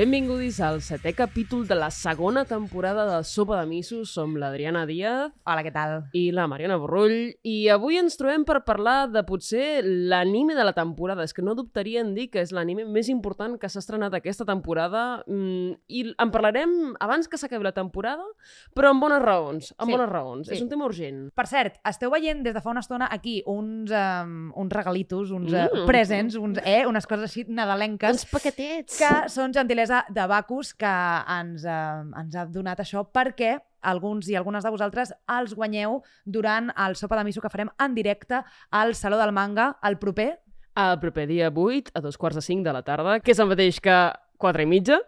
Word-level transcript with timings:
Benvinguts 0.00 0.62
al 0.64 0.78
setè 0.80 1.10
capítol 1.12 1.66
de 1.68 1.76
la 1.76 1.90
segona 1.92 2.46
temporada 2.48 3.02
de 3.04 3.16
Sopa 3.28 3.58
de 3.60 3.66
Missos. 3.68 4.08
Som 4.14 4.32
l'Adriana 4.40 4.86
Díaz 4.88 5.34
Hola, 5.44 5.60
què 5.60 5.72
tal? 5.74 6.06
i 6.16 6.30
la 6.32 6.46
Mariana 6.48 6.78
Borrull 6.80 7.34
i 7.44 7.56
avui 7.68 7.98
ens 8.00 8.16
trobem 8.16 8.46
per 8.48 8.62
parlar 8.64 9.10
de 9.12 9.20
potser 9.28 9.82
l'anime 9.84 10.54
de 10.56 10.64
la 10.64 10.72
temporada. 10.72 11.26
És 11.28 11.34
que 11.36 11.44
no 11.44 11.52
dubtaria 11.58 12.00
en 12.00 12.14
dir 12.16 12.30
que 12.32 12.40
és 12.40 12.48
l'anime 12.56 12.86
més 12.88 13.10
important 13.12 13.58
que 13.60 13.68
s'ha 13.68 13.82
estrenat 13.82 14.16
aquesta 14.16 14.46
temporada 14.48 15.02
mm, 15.26 15.74
i 15.92 16.06
en 16.16 16.32
parlarem 16.32 16.72
abans 17.04 17.28
que 17.28 17.36
s'acabi 17.36 17.68
la 17.68 17.74
temporada, 17.76 18.24
però 18.72 18.94
amb 18.94 19.04
bones 19.04 19.20
raons. 19.20 19.68
Amb 19.76 19.90
Sí, 19.92 19.98
bones 19.98 20.08
raons. 20.08 20.48
sí. 20.48 20.54
És 20.56 20.64
un 20.64 20.72
tema 20.72 20.88
urgent. 20.88 21.26
Per 21.36 21.46
cert, 21.50 21.76
esteu 21.84 22.08
veient 22.16 22.40
des 22.46 22.56
de 22.56 22.64
fa 22.64 22.72
una 22.72 22.80
estona 22.80 23.10
aquí 23.12 23.42
uns, 23.44 23.92
um, 23.92 24.48
uns 24.64 24.72
regalitos, 24.72 25.28
uns 25.30 25.52
uh, 25.52 25.68
Mm. 25.68 25.84
presents, 25.92 26.40
uns, 26.40 26.58
eh, 26.64 26.86
unes 26.88 27.04
coses 27.06 27.28
així 27.28 27.44
nadalenques 27.52 28.24
paquetets! 28.32 28.96
que 28.96 29.28
són 29.28 29.52
gentilesa 29.52 29.89
de 29.90 30.26
Bacus 30.30 30.72
que 30.78 30.92
ens, 31.38 31.64
uh, 31.66 32.06
ens 32.20 32.36
ha 32.36 32.46
donat 32.46 32.80
això 32.82 33.04
perquè 33.12 33.58
alguns 33.82 34.28
i 34.28 34.36
algunes 34.36 34.64
de 34.64 34.72
vosaltres 34.72 35.12
els 35.38 35.54
guanyeu 35.56 36.00
durant 36.24 36.70
el 36.76 36.96
sopa 36.96 37.18
de 37.18 37.24
miso 37.28 37.42
que 37.42 37.50
farem 37.52 37.72
en 37.80 37.96
directe 37.96 38.42
al 38.70 38.94
Saló 38.94 39.18
del 39.20 39.32
Manga 39.32 39.74
el 39.82 39.98
proper. 39.98 40.32
El 40.76 40.98
proper 41.02 41.26
dia 41.28 41.50
8, 41.50 41.92
a 41.94 42.00
dos 42.00 42.16
quarts 42.16 42.38
de 42.38 42.42
5 42.46 42.64
de 42.64 42.72
la 42.72 42.84
tarda, 42.86 43.18
que 43.20 43.32
és 43.34 43.40
el 43.42 43.50
mateix 43.50 43.80
que 43.82 43.96
4 44.40 44.64
i 44.64 44.68
mitja, 44.70 45.00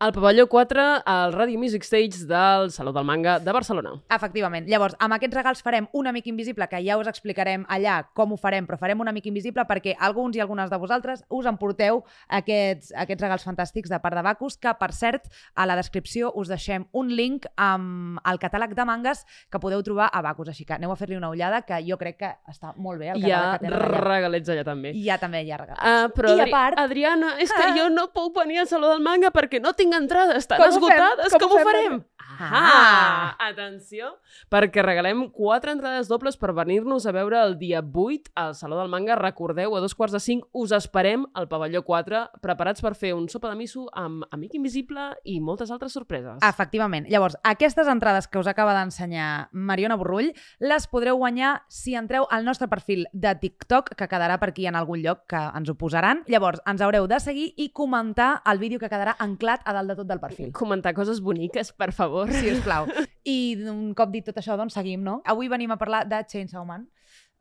al 0.00 0.12
pavelló 0.12 0.46
4, 0.48 0.80
al 1.04 1.32
Radio 1.32 1.58
Music 1.58 1.82
Stage 1.82 2.24
del 2.24 2.70
Saló 2.70 2.92
del 2.92 3.02
Manga 3.04 3.40
de 3.40 3.50
Barcelona. 3.50 3.96
Efectivament. 4.14 4.68
Llavors, 4.70 4.94
amb 5.02 5.16
aquests 5.16 5.34
regals 5.34 5.62
farem 5.66 5.88
un 5.92 6.06
amic 6.06 6.28
invisible, 6.30 6.68
que 6.70 6.78
ja 6.86 6.94
us 7.00 7.08
explicarem 7.10 7.64
allà 7.68 7.96
com 8.14 8.30
ho 8.30 8.36
farem, 8.38 8.64
però 8.68 8.78
farem 8.78 9.00
un 9.02 9.08
amic 9.10 9.26
invisible 9.26 9.64
perquè 9.66 9.96
alguns 9.98 10.36
i 10.36 10.40
algunes 10.40 10.70
de 10.70 10.78
vosaltres 10.78 11.24
us 11.34 11.46
emporteu 11.50 12.04
aquests, 12.28 12.92
aquests 12.94 13.24
regals 13.24 13.42
fantàstics 13.48 13.90
de 13.90 13.98
part 13.98 14.14
de 14.14 14.22
Bacus, 14.22 14.56
que, 14.56 14.70
per 14.78 14.92
cert, 14.94 15.26
a 15.56 15.66
la 15.66 15.74
descripció 15.74 16.30
us 16.38 16.46
deixem 16.46 16.86
un 16.92 17.10
link 17.10 17.50
amb 17.56 18.20
el 18.24 18.38
catàleg 18.38 18.76
de 18.78 18.84
mangas 18.86 19.24
que 19.50 19.58
podeu 19.58 19.82
trobar 19.82 20.10
a 20.12 20.22
Bacus. 20.22 20.52
Així 20.54 20.64
que 20.64 20.74
aneu 20.78 20.94
a 20.94 20.96
fer-li 21.00 21.18
una 21.18 21.32
ullada, 21.34 21.62
que 21.66 21.82
jo 21.82 21.98
crec 21.98 22.20
que 22.22 22.30
està 22.46 22.70
molt 22.76 23.02
bé 23.02 23.10
el 23.16 23.26
Hi 23.26 23.32
ha 23.32 23.42
catàleg 23.42 23.58
que 23.58 23.66
tenen 23.66 23.82
allà. 23.82 24.00
regalets 24.06 24.54
allà 24.54 24.64
també. 24.70 24.94
I 24.94 25.04
ja 25.10 25.18
també 25.18 25.42
hi 25.42 25.50
ha 25.50 25.58
regals. 25.58 25.82
Uh, 25.82 26.14
però, 26.14 26.30
I 26.30 26.38
a 26.38 26.42
Adri 26.46 26.54
part- 26.54 26.78
Adriana, 26.86 27.34
és 27.42 27.50
que 27.50 27.66
jo 27.80 27.90
no 27.90 28.12
puc 28.14 28.38
venir 28.38 28.62
al 28.62 28.70
Saló 28.70 28.94
del 28.94 29.02
Manga 29.02 29.34
perquè 29.34 29.58
no 29.60 29.72
tinc 29.74 29.87
entrades, 29.94 30.44
estan 30.44 30.60
Com 30.60 30.68
esgotades. 30.68 31.32
Com 31.32 31.48
Com, 31.48 31.56
ho 31.56 31.64
farem? 31.64 32.00
Ah! 32.38 33.34
Atenció, 33.42 34.12
perquè 34.52 34.82
regalem 34.84 35.24
quatre 35.34 35.72
entrades 35.74 36.08
dobles 36.10 36.36
per 36.38 36.52
venir-nos 36.54 37.06
a 37.08 37.12
veure 37.14 37.40
el 37.40 37.56
dia 37.58 37.80
8 37.82 38.32
al 38.38 38.54
Saló 38.54 38.78
del 38.78 38.90
Manga. 38.92 39.16
Recordeu, 39.18 39.74
a 39.74 39.80
dos 39.80 39.94
quarts 39.98 40.14
de 40.14 40.20
cinc 40.22 40.44
us 40.52 40.72
esperem 40.76 41.24
al 41.34 41.48
pavelló 41.50 41.82
4, 41.82 42.20
preparats 42.44 42.84
per 42.84 42.94
fer 42.94 43.14
un 43.16 43.28
sopa 43.28 43.50
de 43.50 43.58
miso 43.58 43.86
amb 43.92 44.26
Amic 44.30 44.54
Invisible 44.58 45.08
i 45.24 45.38
moltes 45.40 45.72
altres 45.74 45.96
sorpreses. 45.96 46.38
Efectivament. 46.46 47.08
Llavors, 47.10 47.38
aquestes 47.42 47.88
entrades 47.90 48.28
que 48.28 48.38
us 48.38 48.50
acaba 48.50 48.76
d'ensenyar 48.76 49.48
Mariona 49.52 49.96
Borrull 49.98 50.30
les 50.60 50.86
podreu 50.86 51.18
guanyar 51.18 51.62
si 51.68 51.96
entreu 51.98 52.28
al 52.30 52.44
nostre 52.44 52.68
perfil 52.68 53.06
de 53.12 53.34
TikTok, 53.34 53.94
que 53.96 54.08
quedarà 54.10 54.38
per 54.38 54.52
aquí 54.52 54.68
en 54.68 54.78
algun 54.78 55.02
lloc 55.02 55.26
que 55.30 55.40
ens 55.58 55.70
ho 55.70 55.74
posaran. 55.78 56.22
Llavors, 56.28 56.62
ens 56.66 56.82
haureu 56.84 57.08
de 57.10 57.18
seguir 57.20 57.50
i 57.56 57.70
comentar 57.72 58.42
el 58.46 58.62
vídeo 58.62 58.78
que 58.78 58.90
quedarà 58.90 59.16
anclat 59.18 59.64
a 59.64 59.74
dalt 59.78 59.94
de 59.94 59.98
tot 60.02 60.10
del 60.10 60.20
perfil. 60.22 60.52
Comentar 60.56 60.92
coses 60.96 61.22
boniques, 61.24 61.72
per 61.72 61.92
favor. 61.96 62.30
Si 62.34 62.50
us 62.52 62.62
plau. 62.66 62.88
I 63.28 63.38
un 63.70 63.92
cop 63.96 64.12
dit 64.12 64.26
tot 64.26 64.38
això, 64.40 64.58
doncs 64.58 64.76
seguim, 64.78 65.02
no? 65.06 65.20
Avui 65.28 65.50
venim 65.52 65.72
a 65.74 65.78
parlar 65.80 66.04
de 66.10 66.20
Chainsaw 66.28 66.66
Man, 66.68 66.88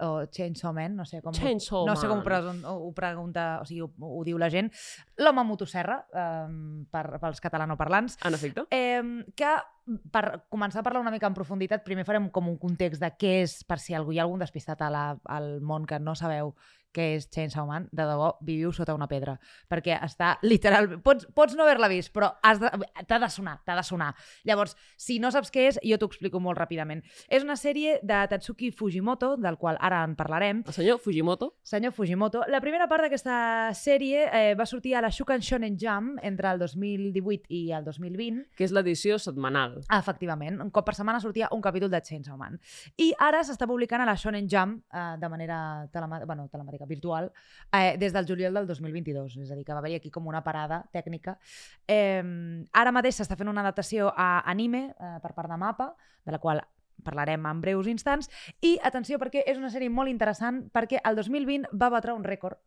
o 0.03 0.25
Chainsaw 0.31 0.73
Man, 0.77 0.95
no 0.95 1.05
sé 1.09 1.21
com... 1.23 1.33
Chainsaw 1.33 1.87
no 1.87 1.95
sé 1.97 2.09
com 2.09 2.21
ho 2.21 2.91
pregunta, 2.93 3.47
o 3.61 3.65
sigui, 3.65 3.81
ho, 3.85 3.91
ho 3.97 4.23
diu 4.27 4.37
la 4.41 4.51
gent. 4.53 4.71
L'home 5.17 5.43
motosserra, 5.43 6.01
eh, 6.13 6.85
per, 6.91 7.05
pels 7.19 7.41
catalanoparlants. 7.41 8.17
En 8.25 8.33
efecte. 8.37 8.67
Eh, 8.71 9.01
que 9.35 9.55
per 10.11 10.43
començar 10.51 10.81
a 10.81 10.83
parlar 10.83 10.99
una 11.01 11.11
mica 11.13 11.27
en 11.29 11.33
profunditat, 11.37 11.83
primer 11.85 12.03
farem 12.05 12.29
com 12.29 12.49
un 12.51 12.57
context 12.59 12.99
de 13.01 13.07
què 13.17 13.37
és, 13.43 13.61
per 13.63 13.79
si 13.79 13.95
algú 13.95 14.11
hi 14.11 14.19
ha 14.19 14.25
algun 14.27 14.39
despistat 14.43 14.81
a 14.83 14.89
la, 14.91 15.05
al 15.31 15.61
món 15.61 15.85
que 15.87 15.97
no 15.99 16.13
sabeu 16.15 16.53
què 16.97 17.11
és 17.17 17.27
Chainsaw 17.29 17.67
Man, 17.67 17.83
de 17.91 18.05
debò, 18.09 18.31
viviu 18.41 18.71
sota 18.73 18.93
una 18.95 19.05
pedra, 19.07 19.35
perquè 19.69 19.99
està 20.01 20.37
literal... 20.41 20.87
Pots, 21.05 21.27
pots 21.35 21.53
no 21.55 21.61
haver-la 21.63 21.89
vist, 21.91 22.09
però 22.15 22.31
has 22.41 22.59
de- 22.59 22.71
t'ha 23.05 23.19
de 23.21 23.29
sonar, 23.29 23.57
t'ha 23.67 23.75
de 23.77 23.83
sonar. 23.85 24.07
Llavors, 24.47 24.73
si 24.97 25.19
no 25.19 25.29
saps 25.31 25.51
què 25.53 25.67
és, 25.67 25.79
jo 25.85 25.99
t'ho 26.01 26.07
explico 26.09 26.39
molt 26.41 26.57
ràpidament. 26.57 27.03
És 27.29 27.43
una 27.45 27.55
sèrie 27.59 27.99
de 28.01 28.21
Tatsuki 28.31 28.71
Fujimoto, 28.71 29.35
del 29.37 29.59
qual 29.61 29.77
ara 29.79 30.01
en 30.07 30.15
parlarem, 30.17 30.63
El 30.65 30.73
senyor 30.73 30.97
Fujimoto. 31.03 31.53
senyor 31.61 31.93
Fujimoto. 31.93 32.41
La 32.47 32.61
primera 32.61 32.87
part 32.87 33.03
d'aquesta 33.05 33.71
sèrie 33.77 34.25
eh, 34.33 34.55
va 34.57 34.65
sortir 34.65 34.95
a 34.95 35.01
la 35.05 35.06
Shukan 35.11 35.41
Shonen 35.41 35.77
Jump 35.79 36.17
entre 36.25 36.51
el 36.51 36.59
2018 36.59 37.47
i 37.53 37.61
el 37.75 37.85
2020, 37.85 38.43
que 38.57 38.65
és 38.67 38.73
l'edició 38.75 39.17
setmanal. 39.21 39.77
Ah, 39.87 39.99
efectivament. 39.99 40.59
Un 40.63 40.71
cop 40.73 40.87
per 40.87 40.95
setmana 40.97 41.21
sortia 41.23 41.49
un 41.55 41.61
capítol 41.61 41.91
de 41.91 42.01
Chainsaw 42.01 42.37
Man. 42.39 42.59
I 43.01 43.11
ara 43.27 43.43
s'està 43.45 43.67
publicant 43.69 44.03
a 44.03 44.07
la 44.09 44.15
Shonen 44.17 44.49
Jump 44.51 44.77
eh, 44.91 45.05
de 45.21 45.29
manera 45.29 45.59
telema 45.93 46.21
bueno, 46.25 46.47
telemàtica, 46.51 46.87
virtual, 46.89 47.31
eh, 47.71 47.97
des 47.97 48.13
del 48.13 48.27
juliol 48.29 48.53
del 48.59 48.67
2022. 48.67 49.37
És 49.43 49.51
a 49.51 49.59
dir, 49.59 49.65
que 49.65 49.73
va 49.73 49.83
haver 49.83 49.95
aquí 49.97 50.11
com 50.11 50.27
una 50.27 50.43
parada 50.43 50.83
tècnica. 50.93 51.37
Eh, 51.87 52.23
ara 52.73 52.95
mateix 52.95 53.21
s'està 53.21 53.37
fent 53.37 53.51
una 53.51 53.63
adaptació 53.65 54.13
a 54.15 54.41
anime 54.49 54.87
eh, 54.91 55.17
per 55.23 55.33
part 55.33 55.51
de 55.51 55.57
MAPA, 55.57 55.93
de 56.25 56.35
la 56.35 56.39
qual 56.43 56.63
parlarem 57.03 57.45
en 57.45 57.61
breus 57.61 57.87
instants. 57.87 58.31
I 58.61 58.77
atenció, 58.83 59.19
perquè 59.21 59.43
és 59.45 59.59
una 59.59 59.71
sèrie 59.73 59.91
molt 59.93 60.11
interessant, 60.11 60.65
perquè 60.73 61.01
el 61.03 61.19
2020 61.19 61.71
va 61.77 61.91
batre 61.93 62.15
un 62.17 62.25
rècord 62.27 62.59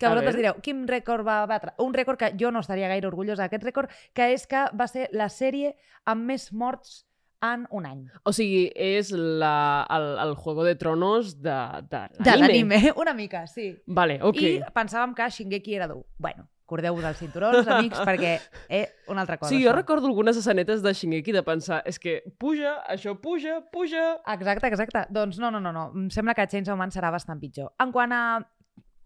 que 0.00 0.08
A 0.08 0.14
vosaltres 0.14 0.38
direu, 0.38 0.56
quin 0.64 0.86
rècord 0.88 1.26
va 1.26 1.44
batre? 1.46 1.74
Un 1.84 1.92
rècord 1.92 2.18
que 2.18 2.32
jo 2.40 2.48
no 2.50 2.64
estaria 2.64 2.88
gaire 2.88 3.08
orgullosa 3.10 3.44
d'aquest 3.44 3.66
rècord, 3.68 3.92
que 4.16 4.32
és 4.32 4.46
que 4.48 4.64
va 4.72 4.88
ser 4.88 5.10
la 5.12 5.28
sèrie 5.28 5.74
amb 6.08 6.24
més 6.30 6.48
morts 6.56 7.02
en 7.44 7.66
un 7.70 7.86
any. 7.88 8.06
O 8.24 8.32
sigui, 8.36 8.68
és 8.76 9.10
la, 9.12 9.84
el, 9.92 10.08
el 10.24 10.32
Juego 10.40 10.64
de 10.64 10.74
Tronos 10.80 11.34
de, 11.40 11.58
de 11.92 12.00
De 12.18 12.36
l'anime, 12.36 12.80
una 12.96 13.14
mica, 13.16 13.46
sí. 13.48 13.74
Vale, 13.86 14.18
ok. 14.24 14.40
I 14.40 14.56
pensàvem 14.76 15.12
que 15.16 15.28
Shingeki 15.36 15.76
era 15.76 15.88
dur. 15.88 16.02
Bueno, 16.20 16.46
cordeu-vos 16.70 17.04
els 17.08 17.20
cinturons, 17.20 17.68
amics, 17.76 18.00
perquè 18.06 18.36
eh, 18.68 18.84
una 19.08 19.24
altra 19.24 19.36
cosa. 19.40 19.52
Sí, 19.52 19.60
jo 19.62 19.70
això. 19.70 19.76
recordo 19.76 20.08
algunes 20.08 20.38
escenetes 20.40 20.84
de 20.84 20.94
Shingeki 20.94 21.34
de 21.36 21.44
pensar, 21.46 21.82
és 21.88 22.00
que 22.00 22.20
puja, 22.38 22.78
això 22.92 23.16
puja, 23.20 23.60
puja... 23.72 24.06
Exacte, 24.36 24.72
exacte. 24.72 25.04
Doncs 25.12 25.40
no, 25.42 25.52
no, 25.52 25.60
no, 25.60 25.72
no. 25.76 25.90
Em 25.96 26.08
sembla 26.12 26.36
que 26.36 26.48
Chainsaw 26.48 26.78
Man 26.80 26.92
serà 26.94 27.12
bastant 27.12 27.40
pitjor. 27.40 27.72
En 27.80 27.92
quant 27.92 28.12
a 28.16 28.24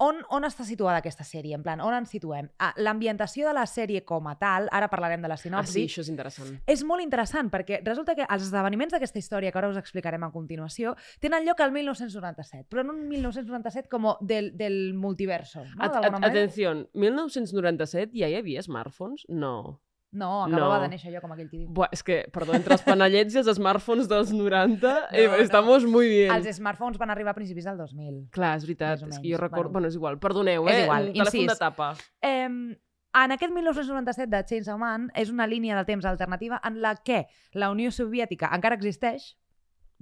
on, 0.04 0.20
on 0.36 0.44
està 0.46 0.66
situada 0.68 1.00
aquesta 1.00 1.24
sèrie? 1.26 1.54
En 1.56 1.62
plan, 1.64 1.80
on 1.84 1.94
ens 1.96 2.12
situem? 2.12 2.50
Ah, 2.62 2.72
L'ambientació 2.76 3.48
de 3.48 3.54
la 3.56 3.64
sèrie 3.70 4.04
com 4.04 4.26
a 4.30 4.36
tal, 4.40 4.68
ara 4.72 4.88
parlarem 4.92 5.22
de 5.24 5.30
la 5.30 5.38
Ah, 5.38 5.42
sinopsi, 5.42 5.72
sí, 5.72 5.84
això 5.88 6.04
és 6.04 6.10
interessant. 6.12 6.52
és 6.66 6.84
molt 6.84 7.02
interessant 7.02 7.50
perquè 7.50 7.80
resulta 7.84 8.14
que 8.14 8.26
els 8.28 8.46
esdeveniments 8.48 8.92
d'aquesta 8.94 9.18
història 9.18 9.52
que 9.52 9.58
ara 9.58 9.70
us 9.72 9.80
explicarem 9.80 10.22
a 10.24 10.30
continuació 10.34 10.94
tenen 11.20 11.44
lloc 11.46 11.60
al 11.60 11.72
1997, 11.72 12.68
però 12.70 12.84
no 12.84 12.92
un 12.94 13.08
1997 13.08 13.88
com 13.88 14.10
del, 14.20 14.52
del 14.56 14.94
multiverso, 14.94 15.64
no? 15.64 15.82
At, 15.84 15.96
at, 15.96 16.18
atenció, 16.30 16.74
1997 16.92 18.12
ja 18.18 18.28
hi 18.28 18.36
havia 18.38 18.62
smartphones? 18.62 19.24
No. 19.28 19.80
No, 20.14 20.44
acabava 20.44 20.76
No. 20.78 20.82
de 20.84 20.88
néixer 20.94 21.10
jo 21.12 21.20
com 21.20 21.32
aquell 21.34 21.48
tio. 21.50 21.66
Buah, 21.74 21.88
és 21.92 22.02
que, 22.06 22.20
perdó, 22.32 22.54
entre 22.54 22.76
els 22.78 22.84
panellets 22.86 23.34
i 23.34 23.40
els 23.42 23.50
smartphones 23.58 24.06
dels 24.08 24.30
90, 24.32 24.92
eh, 25.10 25.26
no. 25.26 25.34
estamos 25.42 25.84
muy 25.90 26.08
bien. 26.08 26.30
Els 26.36 26.46
smartphones 26.56 26.98
van 27.02 27.10
arribar 27.10 27.32
a 27.34 27.34
principis 27.34 27.66
del 27.66 27.76
2000. 27.82 28.28
Clar, 28.30 28.54
és 28.60 28.64
veritat, 28.68 29.02
és 29.08 29.18
que 29.18 29.32
jo 29.32 29.40
recordo... 29.42 29.70
bueno. 29.70 29.84
Bueno, 29.84 29.88
és 29.90 29.98
igual, 29.98 30.18
perdoneu, 30.22 30.68
És 30.70 30.76
eh? 30.76 30.82
igual, 30.84 31.08
Un 31.10 31.18
telèfon 31.24 31.46
de 31.50 31.56
tapa. 31.58 31.90
Eh, 32.22 32.46
en 33.14 33.30
aquest 33.36 33.52
1997 33.54 34.30
de 34.30 34.44
Chainsaw 34.44 34.78
Man 34.78 35.10
és 35.14 35.30
una 35.30 35.46
línia 35.46 35.76
de 35.76 35.84
temps 35.84 36.04
alternativa 36.04 36.60
en 36.64 36.80
la 36.82 36.94
que 36.96 37.26
la 37.52 37.70
Unió 37.70 37.90
Soviètica 37.90 38.50
encara 38.54 38.74
existeix, 38.78 39.36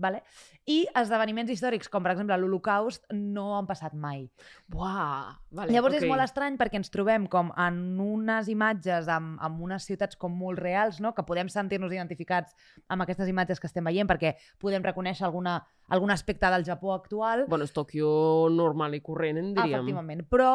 vale? 0.03 0.23
i 0.71 0.85
esdeveniments 0.95 1.51
històrics 1.51 1.89
com, 1.91 2.05
per 2.05 2.13
exemple, 2.13 2.37
l'Holocaust 2.39 3.09
no 3.17 3.57
han 3.57 3.67
passat 3.67 3.97
mai. 3.99 4.29
Buah, 4.71 5.33
vale, 5.51 5.75
Llavors 5.75 5.97
ok. 5.97 6.05
és 6.05 6.11
molt 6.11 6.23
estrany 6.23 6.59
perquè 6.61 6.79
ens 6.79 6.93
trobem 6.94 7.26
com 7.31 7.50
en 7.59 7.81
unes 8.03 8.50
imatges 8.53 9.11
amb, 9.11 9.41
amb 9.43 9.65
unes 9.67 9.88
ciutats 9.88 10.19
com 10.21 10.35
molt 10.38 10.62
reals, 10.62 11.00
no? 11.03 11.15
que 11.17 11.25
podem 11.26 11.50
sentir-nos 11.50 11.94
identificats 11.94 12.55
amb 12.87 13.03
aquestes 13.03 13.31
imatges 13.32 13.59
que 13.59 13.67
estem 13.71 13.91
veient 13.91 14.11
perquè 14.11 14.37
podem 14.62 14.85
reconèixer 14.87 15.26
alguna, 15.26 15.56
algun 15.91 16.15
aspecte 16.15 16.50
del 16.55 16.67
Japó 16.69 16.94
actual, 16.94 17.47
Bueno, 17.49 17.67
és 17.67 17.75
Tòquio 17.75 18.12
normal 18.55 18.94
i 18.94 19.03
corrent, 19.03 19.41
en 19.41 19.50
diríem. 19.56 19.81
efectivament, 19.81 20.23
però 20.31 20.53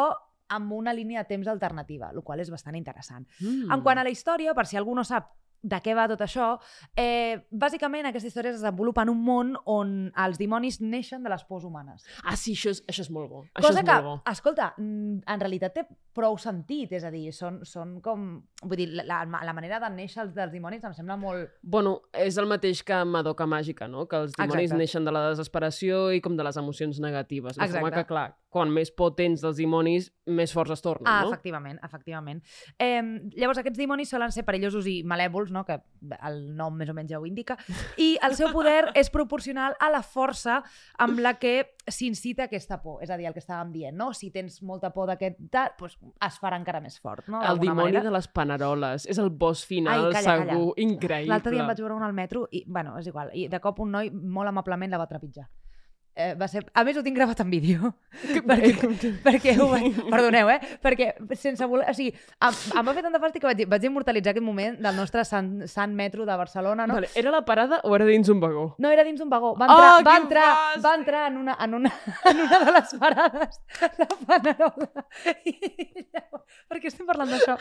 amb 0.50 0.72
una 0.72 0.94
línia 0.96 1.26
de 1.26 1.34
temps 1.34 1.48
alternativa, 1.52 2.14
el 2.14 2.24
qual 2.24 2.40
és 2.40 2.50
bastant 2.50 2.78
interessant. 2.80 3.28
Mm. 3.42 3.72
En 3.74 3.84
quant 3.84 4.00
a 4.00 4.06
la 4.08 4.14
història, 4.14 4.54
per 4.56 4.66
si 4.66 4.80
algú 4.80 4.96
no 4.96 5.04
sap 5.04 5.34
de 5.64 5.80
què 5.84 5.96
va 5.98 6.08
tot 6.08 6.22
això, 6.22 6.54
eh, 6.96 7.40
bàsicament 7.52 8.08
aquesta 8.08 8.30
història 8.30 8.54
es 8.54 8.62
desenvolupa 8.62 9.04
en 9.04 9.12
un 9.14 9.22
món 9.24 9.56
on 9.66 9.94
els 10.26 10.38
dimonis 10.38 10.80
neixen 10.82 11.24
de 11.24 11.30
les 11.30 11.44
pors 11.44 11.66
humanes. 11.66 12.06
Ah, 12.24 12.36
sí, 12.36 12.54
això 12.54 12.72
és, 12.76 12.84
això 12.88 13.06
és 13.06 13.12
molt 13.12 13.30
bo. 13.30 13.44
Això 13.54 13.68
Cosa 13.68 13.82
és 13.82 13.86
que, 13.86 13.94
molt 13.94 14.06
bo. 14.06 14.32
escolta, 14.32 14.74
mm, 14.78 15.24
en 15.28 15.40
realitat 15.40 15.74
té 15.74 15.86
prou 16.18 16.38
sentit, 16.38 16.92
és 16.98 17.04
a 17.04 17.12
dir, 17.14 17.32
són, 17.34 17.62
són 17.66 18.00
com... 18.02 18.28
Vull 18.64 18.80
dir, 18.80 18.88
la, 19.06 19.22
la 19.26 19.54
manera 19.54 19.80
de 19.80 19.90
néixer 19.94 20.24
els 20.24 20.34
dels 20.34 20.52
dimonis 20.52 20.84
em 20.84 20.94
sembla 20.98 21.18
molt... 21.18 21.52
Bueno, 21.62 22.02
és 22.14 22.38
el 22.42 22.50
mateix 22.50 22.82
que 22.84 23.04
Madoka 23.06 23.46
Màgica, 23.46 23.88
no? 23.88 24.08
Que 24.10 24.24
els 24.24 24.34
dimonis 24.34 24.72
Exacte. 24.72 24.82
neixen 24.82 25.06
de 25.06 25.14
la 25.14 25.28
desesperació 25.30 26.08
i 26.16 26.22
com 26.22 26.38
de 26.38 26.46
les 26.48 26.58
emocions 26.58 27.00
negatives. 27.04 27.58
Em 27.58 27.68
sembla 27.68 27.92
Exacte. 27.92 28.02
que, 28.02 28.08
clar, 28.14 28.28
quan 28.50 28.70
més 28.72 28.90
por 28.96 29.14
tens 29.16 29.42
dels 29.44 29.58
dimonis, 29.60 30.12
més 30.28 30.52
forts 30.56 30.72
es 30.72 30.82
tornen, 30.82 31.08
Ah, 31.08 31.22
no? 31.24 31.32
efectivament, 31.34 31.80
efectivament. 31.84 32.42
Eh, 32.80 33.02
llavors, 33.36 33.60
aquests 33.60 33.78
dimonis 33.78 34.10
solen 34.10 34.32
ser 34.32 34.44
perillosos 34.48 34.88
i 34.88 35.04
malèvols, 35.04 35.52
no? 35.52 35.66
que 35.68 35.78
el 36.24 36.56
nom 36.56 36.76
més 36.76 36.90
o 36.90 36.94
menys 36.96 37.12
ja 37.12 37.20
ho 37.20 37.26
indica, 37.28 37.58
i 37.98 38.18
el 38.24 38.36
seu 38.36 38.52
poder 38.56 38.92
és 38.96 39.10
proporcional 39.10 39.76
a 39.80 39.90
la 39.92 40.02
força 40.02 40.62
amb 40.98 41.20
la 41.20 41.36
que 41.40 41.76
s'incita 41.88 42.44
aquesta 42.48 42.82
por. 42.82 43.02
És 43.04 43.10
a 43.12 43.18
dir, 43.18 43.28
el 43.28 43.34
que 43.36 43.40
estàvem 43.44 43.72
dient, 43.72 43.96
no? 43.96 44.14
Si 44.14 44.32
tens 44.32 44.62
molta 44.64 44.92
por 44.96 45.08
d'aquest... 45.08 45.38
tal, 45.52 45.70
Doncs 45.80 45.98
es 46.28 46.40
farà 46.42 46.58
encara 46.60 46.80
més 46.84 46.98
fort, 47.00 47.28
no? 47.32 47.40
El 47.44 47.60
dimoni 47.60 47.92
manera. 47.92 48.04
de 48.04 48.12
les 48.12 48.28
paneroles. 48.28 49.06
És 49.08 49.18
el 49.20 49.30
boss 49.30 49.66
final, 49.66 50.08
Ai, 50.08 50.14
calla, 50.18 50.38
calla. 50.38 50.54
segur, 50.58 50.74
increïble. 50.78 51.32
L'altre 51.32 51.52
dia 51.52 51.62
em 51.64 51.68
vaig 51.72 51.80
veure 51.84 51.96
un 51.96 52.04
al 52.04 52.14
metro 52.14 52.48
i, 52.52 52.64
bueno, 52.68 52.98
és 53.00 53.08
igual. 53.08 53.32
I 53.34 53.48
de 53.52 53.60
cop 53.64 53.80
un 53.80 53.92
noi 53.92 54.10
molt 54.12 54.48
amablement 54.52 54.92
la 54.92 54.98
va 55.04 55.08
trepitjar. 55.08 55.48
Eh, 56.18 56.34
va 56.34 56.48
ser... 56.50 56.64
A 56.74 56.82
més, 56.82 56.98
ho 56.98 57.04
tinc 57.06 57.14
gravat 57.14 57.38
en 57.44 57.50
vídeo. 57.54 57.92
perquè, 58.50 58.72
perquè 59.22 59.52
ho 59.62 59.68
vaig... 59.70 60.00
Perdoneu, 60.10 60.50
eh? 60.50 60.58
Perquè 60.82 61.12
sense 61.38 61.66
voler... 61.70 61.86
O 61.92 61.94
sigui, 61.94 62.10
em, 62.42 62.56
em 62.80 62.88
va 62.90 62.96
fer 62.98 63.04
tanta 63.06 63.20
fàstic 63.22 63.44
que 63.44 63.50
vaig, 63.52 63.62
vaig 63.70 63.86
immortalitzar 63.86 64.34
aquest 64.34 64.46
moment 64.46 64.80
del 64.82 64.98
nostre 64.98 65.22
Sant, 65.30 65.52
Sant 65.70 65.94
Metro 65.94 66.26
de 66.26 66.38
Barcelona, 66.40 66.88
no? 66.90 66.96
Vale, 66.98 67.12
era 67.22 67.30
la 67.36 67.44
parada 67.46 67.80
o 67.86 67.94
era 67.96 68.08
dins 68.10 68.32
un 68.34 68.42
vagó? 68.42 68.66
No, 68.82 68.90
era 68.90 69.06
dins 69.06 69.22
d'un 69.22 69.30
vagó. 69.30 69.54
Va 69.60 69.68
entrar, 69.70 69.92
Ah, 69.92 70.02
va 70.02 70.16
que 70.18 70.24
entrar, 70.24 70.48
fàstic! 70.56 70.84
va 70.88 70.96
entrar 71.04 71.22
en 71.30 71.38
una, 71.44 71.58
en, 71.68 71.78
una, 71.78 71.94
en 72.32 72.42
una 72.48 72.60
de 72.66 72.74
les 72.80 72.96
parades 73.06 73.62
la 74.02 74.10
panerola. 74.26 75.06
I 75.54 75.56
llavors, 75.62 76.47
perquè 76.47 76.47
parlant 77.08 77.32
d'això? 77.32 77.56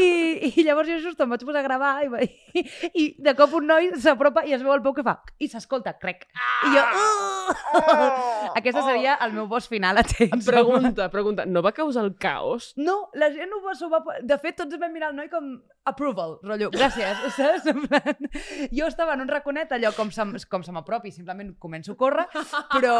I, 0.00 0.52
I 0.52 0.64
llavors 0.66 0.88
jo 0.92 0.98
just 1.04 1.20
em 1.24 1.32
vaig 1.34 1.44
posar 1.46 1.60
a 1.62 1.66
gravar 1.66 1.92
i, 2.06 2.10
va- 2.12 2.22
i, 2.24 2.64
i 2.94 3.06
de 3.22 3.34
cop 3.38 3.56
un 3.58 3.66
noi 3.70 3.90
s'apropa 4.00 4.44
i 4.48 4.54
es 4.56 4.62
veu 4.64 4.72
el 4.76 4.82
peu 4.84 4.94
que 4.96 5.04
fa 5.06 5.18
i 5.42 5.50
s'escolta, 5.52 5.96
crec. 6.00 6.28
I 6.68 6.72
jo... 6.76 6.86
Uh! 6.86 8.52
Aquesta 8.56 8.82
seria 8.86 9.16
el 9.24 9.32
meu 9.34 9.46
boss 9.50 9.68
final 9.70 9.98
a 9.98 10.04
Chainsaw 10.06 10.38
Man. 10.38 10.44
Pregunta, 10.92 11.08
pregunta. 11.12 11.46
No 11.46 11.62
va 11.64 11.72
causar 11.76 12.04
el 12.06 12.14
caos? 12.20 12.72
No, 12.76 13.08
la 13.18 13.30
gent 13.34 13.52
ho 13.52 13.60
va, 13.64 13.74
s'ho 13.78 13.88
va... 13.92 14.02
De 14.22 14.38
fet, 14.42 14.56
tots 14.60 14.78
vam 14.80 14.92
mirar 14.94 15.10
el 15.12 15.16
noi 15.18 15.30
com 15.32 15.54
approval, 15.88 16.36
rotllo, 16.46 16.68
gràcies, 16.70 17.22
saps? 17.36 17.66
En 17.72 17.80
plan, 17.88 18.28
jo 18.70 18.86
estava 18.86 19.16
en 19.16 19.24
un 19.24 19.30
raconet, 19.32 19.72
allò 19.74 19.90
com 19.96 20.12
se, 20.14 20.26
com 20.50 20.62
se 20.62 20.74
m'apropi, 20.74 21.10
simplement 21.14 21.54
començo 21.62 21.96
a 21.96 21.98
córrer, 21.98 22.26
però 22.70 22.94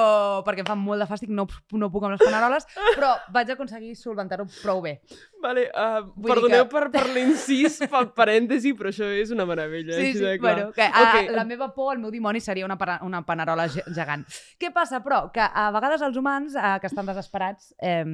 perquè 0.47 0.65
em 0.65 0.71
fa 0.73 0.75
molt 0.79 1.05
de 1.05 1.07
fàstic, 1.11 1.31
no, 1.31 1.47
no 1.79 1.91
puc 1.95 2.09
amb 2.09 2.17
les 2.17 2.25
paneroles, 2.25 2.67
però 2.97 3.13
vaig 3.35 3.53
aconseguir 3.55 3.95
solventar-ho 4.01 4.49
prou 4.63 4.83
bé. 4.83 4.97
Vale, 5.43 5.69
uh, 5.75 5.92
Vull 6.01 6.23
dir 6.25 6.29
perdoneu 6.33 6.65
que- 6.65 6.71
per, 6.73 6.85
per 6.95 7.05
l'incís, 7.15 7.79
pel 7.93 8.09
parèntesi, 8.17 8.73
però 8.79 8.89
això 8.93 9.05
és 9.21 9.31
una 9.35 9.45
meravella. 9.47 9.99
Sí, 10.01 10.13
sí, 10.15 10.25
bueno, 10.41 10.71
que 10.73 10.83
a, 10.89 11.03
Ok, 11.03 11.31
la 11.37 11.45
meva 11.45 11.73
por, 11.75 11.95
el 11.95 12.01
meu 12.01 12.11
dimoni, 12.11 12.41
seria 12.41 12.65
una, 12.65 12.79
una 13.03 13.23
panerola 13.27 13.69
ge- 13.69 13.85
gegant. 13.95 14.25
Què 14.59 14.73
passa, 14.73 15.03
però? 15.05 15.27
Que 15.33 15.45
a 15.45 15.71
vegades 15.75 16.03
els 16.03 16.17
humans, 16.17 16.55
eh, 16.57 16.79
que 16.81 16.87
estan 16.89 17.07
desesperats, 17.07 17.75
eh, 17.81 18.05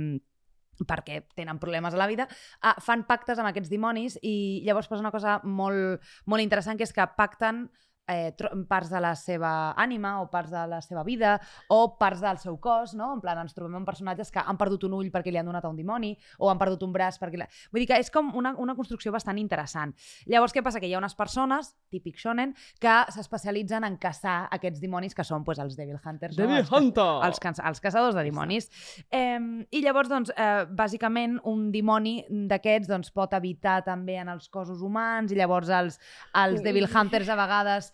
perquè 0.87 1.25
tenen 1.35 1.59
problemes 1.59 1.95
a 1.95 1.99
la 1.99 2.07
vida, 2.07 2.29
eh, 2.63 2.75
fan 2.85 3.05
pactes 3.09 3.39
amb 3.39 3.49
aquests 3.51 3.71
dimonis 3.71 4.19
i 4.23 4.63
llavors 4.67 4.87
passa 4.87 5.03
una 5.03 5.11
cosa 5.11 5.41
molt, 5.43 6.01
molt 6.27 6.43
interessant, 6.45 6.79
que 6.79 6.85
és 6.87 6.93
que 6.95 7.07
pacten 7.17 7.65
eh, 8.09 8.33
parts 8.69 8.91
de 8.91 9.01
la 9.05 9.15
seva 9.19 9.53
ànima 9.77 10.17
o 10.23 10.29
parts 10.33 10.51
de 10.51 10.65
la 10.71 10.81
seva 10.83 11.05
vida 11.05 11.37
o 11.69 11.97
parts 11.99 12.23
del 12.25 12.39
seu 12.43 12.57
cos, 12.61 12.95
no? 12.99 13.13
En 13.15 13.21
plan, 13.21 13.39
ens 13.43 13.55
trobem 13.55 13.77
amb 13.79 13.87
personatges 13.87 14.33
que 14.33 14.41
han 14.41 14.57
perdut 14.59 14.85
un 14.89 14.97
ull 14.99 15.11
perquè 15.15 15.31
li 15.33 15.39
han 15.41 15.47
donat 15.47 15.65
a 15.65 15.71
un 15.71 15.77
dimoni 15.77 16.15
o 16.39 16.51
han 16.51 16.59
perdut 16.59 16.83
un 16.87 16.93
braç 16.95 17.21
perquè... 17.21 17.39
La... 17.39 17.49
Vull 17.73 17.85
dir 17.85 17.89
que 17.93 17.99
és 18.01 18.11
com 18.15 18.33
una, 18.39 18.55
una 18.59 18.75
construcció 18.79 19.13
bastant 19.15 19.39
interessant. 19.39 19.95
Llavors, 20.27 20.55
què 20.57 20.63
passa? 20.65 20.81
Que 20.81 20.89
hi 20.89 20.95
ha 20.97 21.03
unes 21.03 21.15
persones, 21.19 21.75
típic 21.93 22.19
shonen, 22.19 22.55
que 22.81 22.97
s'especialitzen 23.15 23.85
en 23.85 23.99
caçar 24.01 24.49
aquests 24.57 24.81
dimonis 24.81 25.15
que 25.15 25.25
són 25.27 25.45
pues, 25.45 25.61
els 25.63 25.77
Devil 25.79 25.99
Hunters. 26.01 26.37
Devil 26.37 26.57
no? 26.57 26.63
els, 26.65 26.73
Hunter! 26.73 27.09
els, 27.29 27.41
ca- 27.43 27.55
els 27.69 27.81
caçadors 27.85 28.17
de 28.17 28.25
dimonis. 28.27 28.71
Eh, 29.11 29.39
I 29.71 29.83
llavors, 29.85 30.09
doncs, 30.11 30.33
eh, 30.35 30.65
bàsicament, 30.71 31.39
un 31.49 31.69
dimoni 31.75 32.23
d'aquests 32.49 32.89
doncs, 32.89 33.13
pot 33.15 33.35
habitar 33.37 33.83
també 33.87 34.17
en 34.23 34.33
els 34.33 34.49
cossos 34.49 34.81
humans 34.85 35.33
i 35.33 35.39
llavors 35.39 35.69
els, 35.69 35.99
els 36.35 36.63
Devil 36.65 36.89
Hunters 36.89 37.29
a 37.29 37.37
vegades 37.39 37.93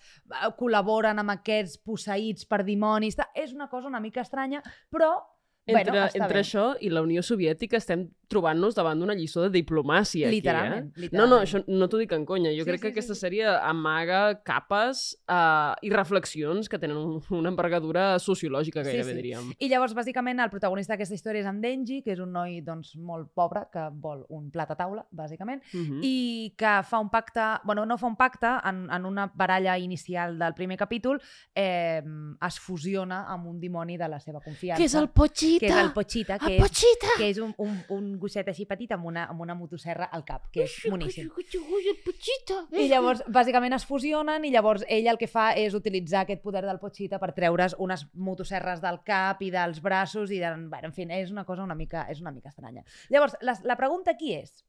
col·laboren 0.59 1.19
amb 1.19 1.31
aquests 1.31 1.79
posseïts 1.85 2.47
per 2.47 2.63
dimonis. 2.65 3.17
És 3.35 3.53
una 3.53 3.69
cosa 3.69 3.89
una 3.89 4.01
mica 4.01 4.21
estranya, 4.21 4.63
però 4.91 5.15
Entre, 5.67 5.91
bueno, 5.91 6.09
entre 6.13 6.35
bé. 6.35 6.41
això 6.43 6.65
i 6.85 6.91
la 6.91 7.01
Unió 7.01 7.23
Soviètica 7.23 7.79
estem 7.79 8.11
trobant-nos 8.29 8.75
davant 8.75 8.99
d'una 8.99 9.15
lliçó 9.15 9.43
de 9.43 9.51
diplomàcia 9.51 10.29
Literalment, 10.31 10.89
aquí, 10.91 10.99
eh? 10.99 11.03
literalment. 11.07 11.31
No, 11.31 11.37
no, 11.37 11.43
això 11.43 11.63
no 11.67 11.89
t'ho 11.89 11.99
dic 11.99 12.13
en 12.13 12.25
conya. 12.25 12.51
Jo 12.57 12.65
Sí, 12.65 12.71
crec 12.71 12.81
sí, 12.81 12.83
que 12.83 12.89
sí, 12.93 12.95
aquesta 12.99 13.15
sí. 13.15 13.21
sèrie 13.27 13.47
amaga 13.61 14.43
capes 14.45 15.17
uh, 15.29 15.75
i 15.83 15.91
reflexions 15.91 16.69
que 16.69 16.79
tenen 16.79 16.97
un, 16.97 17.23
una 17.31 17.49
envergadura 17.51 18.19
sociològica, 18.19 18.83
Sí, 18.85 18.91
gairebé 18.91 19.11
sí. 19.13 19.17
diríem. 19.17 19.53
I 19.59 19.69
llavors, 19.69 19.95
bàsicament, 19.95 20.41
el 20.41 20.51
protagonista 20.51 20.95
d'aquesta 20.95 21.15
història 21.15 21.41
és 21.45 21.47
en 21.51 21.61
Denji, 21.61 22.03
que 22.03 22.13
és 22.13 22.21
un 22.21 22.33
noi 22.33 22.61
doncs, 22.63 22.95
molt 22.97 23.31
pobre, 23.35 23.67
que 23.73 23.89
vol 23.93 24.25
un 24.29 24.51
plat 24.51 24.71
a 24.71 24.77
taula, 24.77 25.07
bàsicament, 25.11 25.63
Uh 25.75 25.81
-huh. 25.81 26.01
i 26.03 26.55
que 26.57 26.83
fa 26.85 26.99
un 27.01 27.11
pacte, 27.11 27.41
bueno, 27.65 27.85
no 27.87 27.97
fa 27.99 28.07
un 28.07 28.17
pacte, 28.17 28.47
en, 28.65 28.89
en 28.91 29.05
una 29.07 29.31
baralla 29.35 29.77
inicial 29.79 30.39
del 30.39 30.55
primer 30.55 30.77
capítol, 30.79 31.21
eh, 31.55 32.03
es 32.47 32.59
fusiona 32.61 33.25
amb 33.33 33.47
un 33.47 33.61
dimoni 33.61 33.97
de 33.97 34.09
la 34.09 34.21
seva 34.21 34.41
confiança. 34.41 34.79
Que 34.79 34.85
és 34.85 34.95
el 34.95 35.09
Pochita! 35.09 35.67
que 35.67 35.73
és 35.73 35.79
el 35.79 35.93
Pochita, 35.93 36.39
que 36.39 36.47
El 36.47 36.53
és, 36.53 36.61
Pochita! 36.63 37.07
que 37.17 37.29
és 37.31 37.39
un, 37.39 37.55
un, 37.59 37.79
un 37.89 38.14
gosset 38.19 38.49
així 38.49 38.65
petit 38.67 38.91
amb 38.93 39.05
una, 39.07 39.25
amb 39.31 39.41
una 39.41 39.55
motosserra 39.55 40.05
al 40.13 40.25
cap, 40.25 40.49
que 40.53 40.63
és 40.65 40.75
boníssim. 40.91 41.29
I 42.73 42.89
llavors, 42.89 43.23
bàsicament, 43.29 43.73
es 43.75 43.85
fusionen 43.85 44.45
i 44.45 44.51
llavors 44.51 44.85
ell 44.89 45.07
el 45.07 45.19
que 45.19 45.27
fa 45.29 45.53
és 45.57 45.75
utilitzar 45.75 46.23
aquest 46.23 46.43
poder 46.43 46.65
del 46.67 46.79
Pochita 46.79 47.19
per 47.19 47.33
treure's 47.33 47.75
unes 47.79 48.07
motosserres 48.15 48.81
del 48.81 49.01
cap 49.05 49.41
i 49.43 49.51
dels 49.51 49.81
braços 49.83 50.31
i, 50.31 50.39
de, 50.39 50.51
bueno, 50.69 50.87
en 50.89 50.93
fi, 50.93 51.03
és 51.11 51.31
una 51.31 51.45
cosa 51.45 51.63
una 51.63 51.75
mica, 51.75 52.07
és 52.11 52.21
una 52.21 52.31
mica 52.33 52.49
estranya. 52.49 52.83
Llavors, 53.11 53.37
la, 53.41 53.55
la 53.65 53.77
pregunta 53.77 54.11
aquí 54.13 54.35
és, 54.35 54.65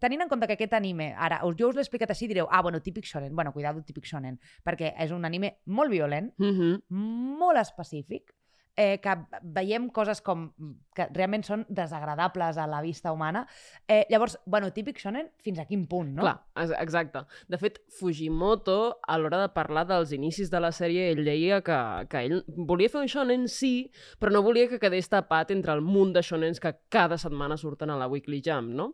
tenint 0.00 0.22
en 0.22 0.28
compte 0.30 0.46
que 0.48 0.54
aquest 0.56 0.72
anime, 0.72 1.10
ara, 1.12 1.42
us- 1.44 1.56
jo 1.58 1.68
us 1.68 1.74
l'he 1.76 1.82
explicat 1.82 2.10
així, 2.10 2.26
direu, 2.26 2.46
ah, 2.50 2.62
bueno, 2.62 2.80
típic 2.80 3.04
shonen, 3.04 3.34
bueno, 3.36 3.52
cuidado, 3.52 3.82
típic 3.84 4.04
shonen, 4.08 4.38
perquè 4.64 4.94
és 4.98 5.10
un 5.12 5.24
anime 5.28 5.58
molt 5.66 5.90
violent, 5.90 6.32
Uh 6.38 6.46
-huh. 6.46 6.82
molt 6.88 7.58
específic, 7.58 8.32
eh, 8.76 8.98
que 9.02 9.14
veiem 9.42 9.88
coses 9.90 10.20
com 10.24 10.50
que 10.94 11.06
realment 11.14 11.44
són 11.46 11.62
desagradables 11.68 12.56
a 12.58 12.66
la 12.66 12.80
vista 12.82 13.12
humana. 13.12 13.44
Eh, 13.86 14.04
llavors, 14.10 14.38
bueno, 14.44 14.72
típic 14.74 14.98
shonen, 14.98 15.28
fins 15.38 15.60
a 15.62 15.64
quin 15.68 15.84
punt, 15.86 16.10
no? 16.16 16.22
Clar, 16.24 16.36
ex- 16.56 16.74
exacte. 16.80 17.22
De 17.48 17.58
fet, 17.58 17.78
Fujimoto, 17.98 18.98
a 19.06 19.16
l'hora 19.18 19.38
de 19.42 19.48
parlar 19.54 19.86
dels 19.88 20.12
inicis 20.12 20.50
de 20.50 20.60
la 20.60 20.70
sèrie, 20.72 21.10
ell 21.12 21.22
deia 21.24 21.60
que, 21.64 21.78
que 22.10 22.22
ell 22.26 22.40
volia 22.68 22.90
fer 22.92 23.02
un 23.04 23.08
shonen, 23.10 23.46
sí, 23.48 23.90
però 24.20 24.32
no 24.34 24.42
volia 24.42 24.68
que 24.68 24.80
quedés 24.82 25.08
tapat 25.12 25.52
entre 25.54 25.72
el 25.76 25.80
munt 25.84 26.12
de 26.16 26.22
shonens 26.26 26.60
que 26.60 26.74
cada 26.92 27.18
setmana 27.18 27.56
surten 27.60 27.90
a 27.90 27.98
la 28.00 28.08
Weekly 28.10 28.42
Jump, 28.44 28.72
no? 28.74 28.90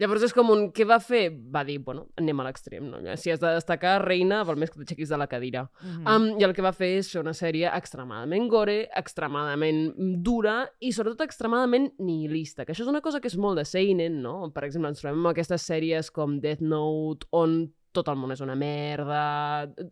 Llavors 0.00 0.24
és 0.28 0.34
com 0.36 0.50
un... 0.54 0.68
Què 0.74 0.86
va 0.86 1.00
fer? 1.02 1.28
Va 1.52 1.64
dir, 1.66 1.80
bueno, 1.84 2.06
anem 2.20 2.40
a 2.40 2.46
l'extrem, 2.46 2.86
no? 2.92 3.02
Si 3.20 3.32
has 3.34 3.40
de 3.42 3.54
destacar, 3.58 3.98
reina, 4.04 4.42
val 4.46 4.56
més 4.60 4.70
que 4.70 4.78
t'aixequis 4.80 5.10
de 5.10 5.18
la 5.20 5.26
cadira. 5.30 5.66
Mhm. 5.82 6.06
Um, 6.06 6.28
I 6.40 6.46
el 6.46 6.54
que 6.56 6.64
va 6.64 6.72
fer 6.76 6.92
és 7.00 7.10
fer 7.10 7.20
una 7.24 7.34
sèrie 7.36 7.70
extremadament 7.74 8.48
gore, 8.50 8.84
extremadament 8.96 9.19
dura 10.24 10.62
i 10.80 10.92
sobretot 10.92 11.26
extremadament 11.26 11.90
nihilista, 11.98 12.64
que 12.64 12.72
això 12.72 12.86
és 12.86 12.92
una 12.92 13.02
cosa 13.04 13.20
que 13.20 13.28
és 13.28 13.36
molt 13.36 13.60
de 13.60 13.66
Seinen, 13.68 14.22
no? 14.22 14.50
Per 14.54 14.64
exemple, 14.64 14.88
ens 14.88 15.02
trobem 15.02 15.20
amb 15.20 15.32
aquestes 15.32 15.66
sèries 15.66 16.10
com 16.14 16.38
Death 16.40 16.64
Note, 16.64 17.28
on 17.30 17.68
tot 17.92 18.08
el 18.08 18.18
món 18.18 18.32
és 18.32 18.40
una 18.44 18.54
merda, 18.58 19.22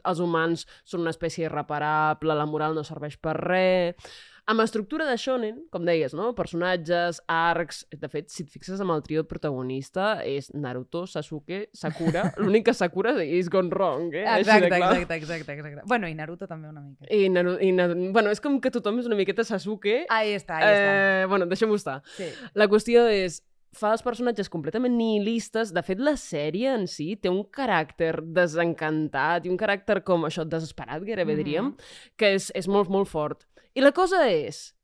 els 0.07 0.21
humans 0.23 0.65
són 0.87 1.03
una 1.03 1.15
espècie 1.15 1.49
irreparable, 1.49 2.37
la 2.39 2.47
moral 2.47 2.79
no 2.79 2.87
serveix 2.87 3.19
per 3.21 3.37
res... 3.43 4.19
Amb 4.49 4.63
estructura 4.65 5.05
de 5.05 5.13
shonen, 5.21 5.59
com 5.69 5.85
deies, 5.85 6.15
no? 6.17 6.31
Personatges, 6.37 7.19
arcs... 7.29 7.83
De 7.93 8.09
fet, 8.09 8.31
si 8.33 8.47
et 8.47 8.49
fixes 8.49 8.81
amb 8.81 8.95
el 8.95 9.03
trio 9.05 9.27
protagonista, 9.29 10.23
és 10.25 10.49
Naruto, 10.57 11.03
Sasuke, 11.11 11.67
Sakura... 11.77 12.23
L'únic 12.41 12.65
que 12.71 12.73
Sakura 12.73 13.13
is 13.25 13.51
gone 13.53 13.69
wrong, 13.69 14.09
eh? 14.17 14.25
Exacte, 14.39 14.71
exacte, 14.73 15.19
exacte, 15.21 15.53
exacte. 15.59 15.85
Bueno, 15.91 16.09
i 16.09 16.17
Naruto 16.17 16.49
també 16.49 16.71
una 16.73 16.81
mica. 16.81 17.05
I, 17.13 17.29
Naru 17.29 17.59
i 17.61 17.75
Naru 17.77 18.09
bueno, 18.17 18.33
és 18.33 18.41
com 18.41 18.57
que 18.65 18.73
tothom 18.73 19.03
és 19.03 19.11
una 19.11 19.19
miqueta 19.21 19.45
Sasuke. 19.45 20.07
Ahí 20.09 20.33
està, 20.39 20.63
ahí 20.63 20.73
està. 20.79 20.97
eh, 20.97 21.29
bueno, 21.29 21.45
deixem-ho 21.53 21.77
estar. 21.77 21.99
Sí. 22.17 22.31
La 22.57 22.71
qüestió 22.73 23.05
és, 23.13 23.43
fa 23.77 23.93
els 23.93 24.03
personatges 24.03 24.49
completament 24.49 24.95
nihilistes. 24.97 25.73
De 25.75 25.83
fet, 25.83 26.01
la 26.01 26.17
sèrie 26.17 26.73
en 26.75 26.87
si 26.87 27.17
té 27.17 27.29
un 27.29 27.45
caràcter 27.45 28.23
desencantat 28.23 29.47
i 29.47 29.51
un 29.53 29.59
caràcter 29.61 30.03
com 30.05 30.25
això, 30.25 30.45
desesperat, 30.49 31.03
gairebé 31.05 31.35
Mhm. 31.35 31.39
diríem, 31.43 31.75
que 32.17 32.35
és, 32.35 32.51
és 32.55 32.69
molt, 32.69 32.89
molt 32.89 33.09
fort. 33.09 33.47
I 33.75 33.81
la 33.81 33.93
cosa 33.93 34.29
és, 34.29 34.75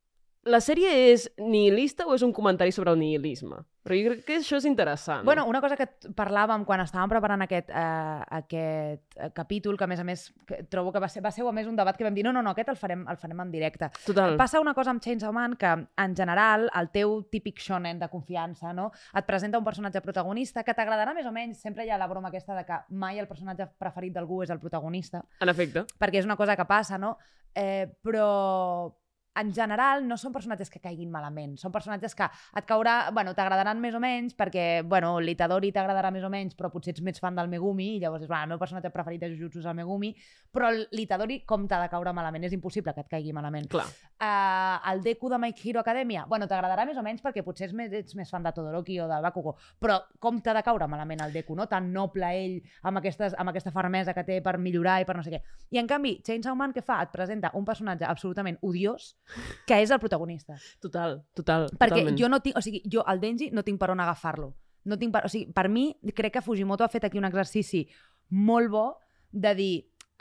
la 0.45 0.59
sèrie 0.59 1.13
és 1.13 1.31
nihilista 1.39 2.07
o 2.07 2.15
és 2.15 2.23
un 2.23 2.33
comentari 2.33 2.73
sobre 2.73 2.91
el 2.93 2.99
nihilisme? 2.99 3.65
Però 3.85 3.97
jo 3.99 4.09
crec 4.09 4.23
que 4.25 4.37
això 4.41 4.57
és 4.57 4.65
interessant. 4.65 5.27
Bueno, 5.29 5.45
una 5.45 5.61
cosa 5.61 5.77
que 5.77 5.85
parlàvem 6.17 6.63
quan 6.65 6.81
estàvem 6.81 7.11
preparant 7.13 7.45
aquest, 7.45 7.69
eh, 7.69 8.23
aquest 8.39 9.19
eh, 9.19 9.29
capítol, 9.37 9.77
que 9.77 9.85
a 9.85 9.87
més 9.91 10.01
a 10.01 10.07
més 10.09 10.23
que 10.49 10.63
trobo 10.73 10.91
que 10.91 11.03
va 11.05 11.09
ser, 11.13 11.21
va 11.21 11.31
ser 11.31 11.45
a 11.45 11.53
més 11.53 11.69
un 11.69 11.77
debat 11.77 11.97
que 11.97 12.07
vam 12.07 12.15
dir 12.17 12.25
no, 12.25 12.33
no, 12.33 12.41
no, 12.43 12.55
aquest 12.57 12.71
el 12.73 12.79
farem, 12.81 13.05
el 13.13 13.21
farem 13.21 13.45
en 13.45 13.53
directe. 13.53 13.91
Total. 14.07 14.39
Passa 14.41 14.63
una 14.63 14.73
cosa 14.73 14.95
amb 14.95 15.05
Chainsaw 15.05 15.33
Man 15.37 15.57
que, 15.61 15.75
en 16.01 16.17
general, 16.17 16.71
el 16.81 16.89
teu 16.97 17.19
típic 17.29 17.61
shonen 17.61 18.01
de 18.01 18.09
confiança, 18.09 18.73
no? 18.73 18.91
Et 19.13 19.29
presenta 19.29 19.61
un 19.61 19.69
personatge 19.69 20.01
protagonista 20.01 20.65
que 20.65 20.73
t'agradarà 20.73 21.13
més 21.13 21.29
o 21.29 21.33
menys. 21.37 21.61
Sempre 21.61 21.85
hi 21.85 21.93
ha 21.93 22.01
la 22.01 22.09
broma 22.09 22.33
aquesta 22.33 22.57
de 22.57 22.65
que 22.65 22.81
mai 22.97 23.21
el 23.21 23.29
personatge 23.29 23.69
preferit 23.79 24.15
d'algú 24.17 24.43
és 24.43 24.51
el 24.51 24.61
protagonista, 24.65 25.21
En 25.41 25.53
efecte. 25.53 25.85
perquè 26.01 26.25
és 26.25 26.25
una 26.25 26.37
cosa 26.41 26.57
que 26.57 26.65
passa, 26.65 26.97
no? 26.97 27.19
Eh, 27.55 27.87
però 28.03 28.95
en 29.37 29.53
general 29.55 30.07
no 30.07 30.17
són 30.21 30.33
personatges 30.35 30.71
que 30.71 30.81
caiguin 30.83 31.11
malament, 31.11 31.57
són 31.59 31.73
personatges 31.75 32.15
que 32.15 32.27
et 32.29 32.67
caurà, 32.69 33.11
bueno, 33.15 33.35
t'agradaran 33.35 33.81
més 33.83 33.95
o 33.97 34.01
menys 34.03 34.37
perquè, 34.39 34.85
bueno, 34.87 35.17
l'Itadori 35.21 35.73
t'agradarà 35.75 36.13
més 36.15 36.25
o 36.25 36.31
menys, 36.31 36.55
però 36.59 36.71
potser 36.73 36.95
ets 36.95 37.03
més 37.05 37.19
fan 37.23 37.35
del 37.37 37.51
Megumi 37.51 37.95
i 37.97 38.01
llavors 38.03 38.25
és, 38.25 38.31
bueno, 38.31 38.47
el 38.47 38.55
meu 38.55 38.61
personatge 38.63 38.93
preferit 38.95 39.25
de 39.25 39.33
Jujutsu 39.33 39.63
és 39.63 39.69
el 39.71 39.77
Megumi, 39.79 40.13
però 40.55 40.71
l'Itadori 40.71 41.41
com 41.49 41.67
t'ha 41.69 41.81
de 41.83 41.91
caure 41.93 42.15
malament? 42.15 42.47
És 42.47 42.55
impossible 42.55 42.95
que 42.95 43.05
et 43.05 43.11
caigui 43.11 43.35
malament. 43.35 43.67
Clar. 43.73 43.87
Uh, 44.15 44.79
el 44.93 45.03
Deku 45.05 45.29
de 45.33 45.41
My 45.43 45.55
Hero 45.59 45.83
Academia, 45.83 46.25
bueno, 46.31 46.47
t'agradarà 46.51 46.87
més 46.87 46.99
o 47.01 47.03
menys 47.03 47.25
perquè 47.25 47.43
potser 47.45 47.69
ets 47.69 47.75
més, 47.77 47.93
ets 47.93 48.15
més 48.15 48.31
fan 48.31 48.47
de 48.47 48.55
Todoroki 48.55 49.01
o 49.03 49.09
del 49.11 49.27
Bakugo, 49.27 49.57
però 49.83 49.99
com 50.23 50.39
t'ha 50.41 50.55
de 50.55 50.63
caure 50.67 50.87
malament 50.91 51.25
el 51.27 51.35
Deku, 51.35 51.57
no? 51.59 51.67
Tan 51.71 51.91
noble 51.93 52.31
ell, 52.39 52.61
amb, 52.83 53.03
aquestes, 53.03 53.35
amb 53.39 53.51
aquesta 53.51 53.75
fermesa 53.75 54.15
que 54.15 54.25
té 54.27 54.39
per 54.45 54.57
millorar 54.63 55.01
i 55.03 55.09
per 55.09 55.19
no 55.19 55.27
sé 55.27 55.35
què. 55.35 55.43
I 55.75 55.83
en 55.83 55.91
canvi, 55.91 56.17
Chainsaw 56.25 56.55
Man 56.59 56.73
què 56.77 56.85
fa? 56.87 57.03
Et 57.03 57.13
presenta 57.13 57.51
un 57.59 57.67
personatge 57.67 58.07
absolutament 58.07 58.61
odiós 58.63 59.15
que 59.67 59.81
és 59.83 59.91
el 59.91 60.01
protagonista. 60.03 60.59
Total, 60.83 61.21
total. 61.35 61.69
Perquè 61.73 62.03
totalment. 62.03 62.19
jo 62.21 62.29
no 62.29 62.41
tinc, 62.45 62.59
o 62.59 62.63
sigui, 62.65 62.83
jo 62.91 63.05
el 63.09 63.23
Denji 63.23 63.51
no 63.53 63.65
tinc 63.67 63.81
per 63.81 63.91
on 63.95 64.03
agafar-lo. 64.05 64.53
No 64.85 64.99
tinc 65.01 65.15
per, 65.15 65.25
o 65.25 65.33
sigui, 65.33 65.53
per 65.53 65.69
mi, 65.73 65.89
crec 66.13 66.37
que 66.37 66.45
Fujimoto 66.45 66.85
ha 66.85 66.93
fet 66.93 67.07
aquí 67.09 67.19
un 67.19 67.25
exercici 67.29 67.87
molt 68.29 68.71
bo 68.71 68.87
de 69.33 69.55
dir 69.57 69.75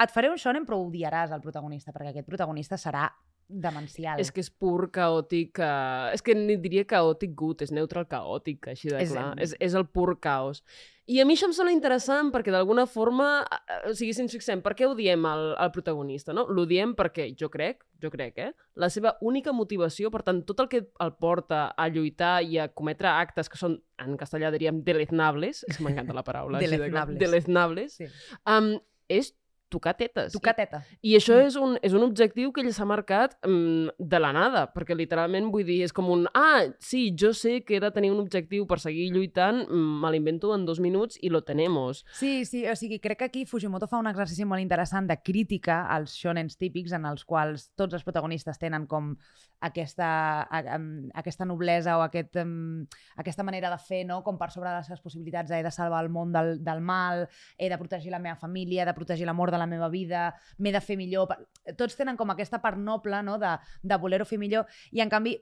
et 0.03 0.11
faré 0.11 0.29
un 0.31 0.39
shonen 0.41 0.65
però 0.65 0.79
odiaràs 0.81 1.33
el 1.35 1.43
protagonista, 1.43 1.93
perquè 1.93 2.13
aquest 2.13 2.27
protagonista 2.27 2.79
serà 2.81 3.05
demencial. 3.47 4.19
És 4.21 4.31
que 4.33 4.43
és 4.43 4.49
pur 4.49 4.89
caòtic... 4.93 5.59
Uh... 5.59 6.09
És 6.15 6.23
que 6.25 6.35
ni 6.37 6.57
diria 6.61 6.85
caòtic 6.87 7.35
good, 7.37 7.63
és 7.65 7.73
neutral 7.75 8.07
caòtic, 8.09 8.71
així 8.73 8.91
de 8.91 9.05
clar. 9.09 9.31
És, 9.43 9.55
és 9.63 9.77
el 9.77 9.87
pur 9.89 10.15
caos. 10.23 10.63
I 11.11 11.17
a 11.19 11.25
mi 11.27 11.35
això 11.35 11.49
em 11.49 11.53
sembla 11.55 11.73
interessant 11.75 12.29
perquè 12.31 12.51
d'alguna 12.53 12.85
forma, 12.87 13.25
eh, 13.43 13.79
o 13.89 13.93
sigui, 13.97 14.13
si 14.15 14.21
ens 14.23 14.31
fixem, 14.31 14.61
per 14.63 14.71
què 14.79 14.87
odiem 14.87 15.25
el, 15.27 15.49
el 15.59 15.71
protagonista, 15.75 16.31
no? 16.35 16.45
L'odiem 16.47 16.93
perquè 16.95 17.25
jo 17.39 17.49
crec, 17.51 17.83
jo 17.99 18.11
crec, 18.13 18.39
eh? 18.39 18.53
La 18.79 18.87
seva 18.93 19.17
única 19.19 19.51
motivació, 19.51 20.13
per 20.13 20.23
tant, 20.23 20.39
tot 20.47 20.63
el 20.63 20.71
que 20.71 20.85
el 21.03 21.13
porta 21.19 21.65
a 21.75 21.89
lluitar 21.91 22.37
i 22.47 22.55
a 22.63 22.69
cometre 22.71 23.11
actes 23.11 23.51
que 23.51 23.59
són, 23.59 23.75
en 23.99 24.15
castellà 24.19 24.53
diríem, 24.55 24.79
deleznables, 24.87 25.65
és 25.67 25.75
que 25.75 25.83
m'encanta 25.83 26.15
la 26.15 26.23
paraula. 26.23 26.57
així 26.61 26.71
de 26.71 26.79
Deleznables. 26.79 27.19
Deleznables. 27.19 27.99
Sí. 27.99 28.07
Um, 28.47 28.77
és 29.11 29.33
tocar 29.73 29.95
tetes. 29.97 30.31
Tocar 30.37 30.53
teta. 30.55 30.83
I 31.01 31.15
això 31.17 31.33
Mm. 31.39 31.47
és 31.49 31.55
un, 31.57 31.77
és 31.81 31.93
un 31.97 32.03
objectiu 32.05 32.51
que 32.53 32.61
ell 32.61 32.71
s'ha 32.73 32.85
marcat 32.85 33.33
mm, 33.41 33.97
de 33.97 34.19
la 34.21 34.31
nada, 34.35 34.67
perquè 34.73 34.95
literalment 34.95 35.49
vull 35.51 35.65
dir, 35.65 35.81
és 35.83 35.93
com 35.93 36.09
un, 36.13 36.27
ah, 36.37 36.63
sí, 36.79 37.07
jo 37.17 37.33
sé 37.33 37.63
que 37.65 37.77
he 37.77 37.81
de 37.81 37.91
tenir 37.91 38.11
un 38.13 38.19
objectiu 38.21 38.67
per 38.69 38.79
seguir 38.79 39.09
lluitant, 39.11 39.63
mm, 39.67 39.99
me 40.03 40.11
l'invento 40.13 40.53
en 40.55 40.65
dos 40.65 40.79
minuts 40.79 41.17
i 41.21 41.29
lo 41.33 41.41
tenemos. 41.43 42.05
Sí, 42.13 42.45
sí, 42.45 42.63
o 42.69 42.75
sigui, 42.75 42.99
crec 42.99 43.17
que 43.19 43.25
aquí 43.31 43.45
Fujimoto 43.49 43.87
fa 43.89 43.97
un 43.97 44.07
exercici 44.07 44.45
molt 44.45 44.61
interessant 44.61 45.07
de 45.09 45.17
crítica 45.23 45.87
als 45.89 46.13
shonens 46.15 46.57
típics 46.57 46.93
en 46.93 47.05
els 47.09 47.25
quals 47.25 47.71
tots 47.75 47.93
els 47.97 48.03
protagonistes 48.05 48.59
tenen 48.61 48.85
com 48.87 49.15
aquesta, 49.63 50.41
a, 50.43 50.59
um, 50.75 51.09
aquesta 51.15 51.45
noblesa 51.47 51.97
o 51.97 52.01
aquest, 52.03 52.35
um, 52.41 52.85
aquesta 53.15 53.43
manera 53.47 53.69
de 53.71 53.77
fer, 53.79 54.03
no? 54.05 54.21
com 54.23 54.37
per 54.37 54.51
sobre 54.51 54.69
de 54.69 54.75
les 54.75 54.87
seves 54.89 55.01
possibilitats, 55.01 55.51
he 55.51 55.63
de 55.63 55.71
salvar 55.71 56.03
el 56.03 56.09
món 56.11 56.33
del, 56.35 56.57
del 56.63 56.81
mal, 56.83 57.27
he 57.57 57.69
de 57.71 57.77
protegir 57.79 58.11
la 58.11 58.19
meva 58.19 58.35
família, 58.35 58.83
he 58.83 58.85
de 58.89 58.93
protegir 58.93 59.25
l'amor 59.25 59.51
de 59.51 59.57
la 59.61 59.62
meva 59.69 59.89
vida, 59.89 60.31
m'he 60.59 60.73
de 60.73 60.81
fer 60.81 60.97
millor... 60.99 61.33
Tots 61.77 61.95
tenen 61.95 62.17
com 62.19 62.29
aquesta 62.33 62.59
part 62.61 62.77
noble 62.77 63.23
no? 63.23 63.39
de, 63.41 63.55
de 63.83 63.97
voler-ho 63.97 64.27
fer 64.27 64.39
millor 64.41 64.69
i 64.91 65.01
en 65.03 65.11
canvi 65.11 65.37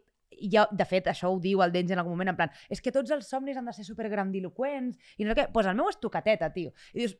ja, 0.52 0.66
de 0.72 0.86
fet, 0.88 1.08
això 1.12 1.32
ho 1.32 1.40
diu 1.42 1.62
el 1.64 1.74
Denji 1.74 1.96
en 1.96 2.02
algun 2.02 2.16
moment, 2.16 2.32
en 2.32 2.38
plan, 2.38 2.52
és 2.72 2.82
que 2.82 2.94
tots 2.94 3.12
els 3.12 3.28
somnis 3.28 3.58
han 3.60 3.68
de 3.68 3.74
ser 3.76 3.86
supergrandiloquents, 3.88 4.98
i 5.18 5.26
no 5.26 5.32
sé 5.32 5.38
què, 5.38 5.46
doncs 5.48 5.54
pues 5.56 5.70
el 5.70 5.78
meu 5.78 5.90
és 5.92 6.00
tocateta, 6.02 6.52
tio. 6.54 6.72
I 6.94 7.04
dius, 7.04 7.18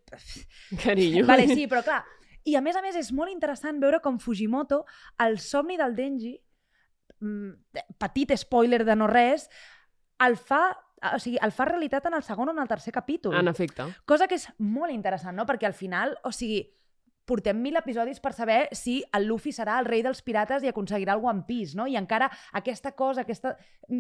Carinyo. 0.84 1.26
vale, 1.28 1.48
sí, 1.52 1.68
però 1.72 1.84
clar, 1.86 2.02
i 2.48 2.56
a 2.58 2.62
més 2.64 2.78
a 2.78 2.84
més 2.86 2.98
és 2.98 3.12
molt 3.14 3.34
interessant 3.34 3.82
veure 3.82 4.02
com 4.02 4.20
Fujimoto, 4.20 4.84
el 5.26 5.40
somni 5.44 5.78
del 5.80 5.96
Denji, 5.98 6.36
mm, 7.20 7.84
petit 8.02 8.34
spoiler 8.40 8.84
de 8.88 8.96
no 8.98 9.10
res, 9.12 9.50
el 10.22 10.38
fa, 10.38 10.64
o 11.12 11.20
sigui, 11.20 11.40
el 11.42 11.54
fa 11.54 11.66
realitat 11.70 12.08
en 12.08 12.18
el 12.18 12.26
segon 12.26 12.50
o 12.50 12.56
en 12.56 12.62
el 12.62 12.70
tercer 12.70 12.94
capítol. 12.94 13.36
En 13.38 13.50
efecte. 13.50 13.88
Cosa 14.06 14.28
que 14.30 14.38
és 14.38 14.48
molt 14.58 14.94
interessant, 14.94 15.36
no? 15.38 15.48
Perquè 15.50 15.70
al 15.70 15.78
final, 15.78 16.16
o 16.24 16.32
sigui, 16.34 16.64
portem 17.32 17.56
mil 17.64 17.80
episodis 17.80 18.20
per 18.20 18.34
saber 18.36 18.66
si 18.76 19.00
el 19.16 19.30
Luffy 19.30 19.54
serà 19.56 19.78
el 19.80 19.88
rei 19.88 20.04
dels 20.04 20.20
pirates 20.26 20.66
i 20.66 20.72
aconseguirà 20.72 21.16
el 21.16 21.24
One 21.24 21.46
Piece, 21.48 21.78
no? 21.80 21.88
I 21.88 21.96
encara 21.96 22.28
aquesta 22.60 22.92
cosa, 22.98 23.24
aquesta, 23.24 23.54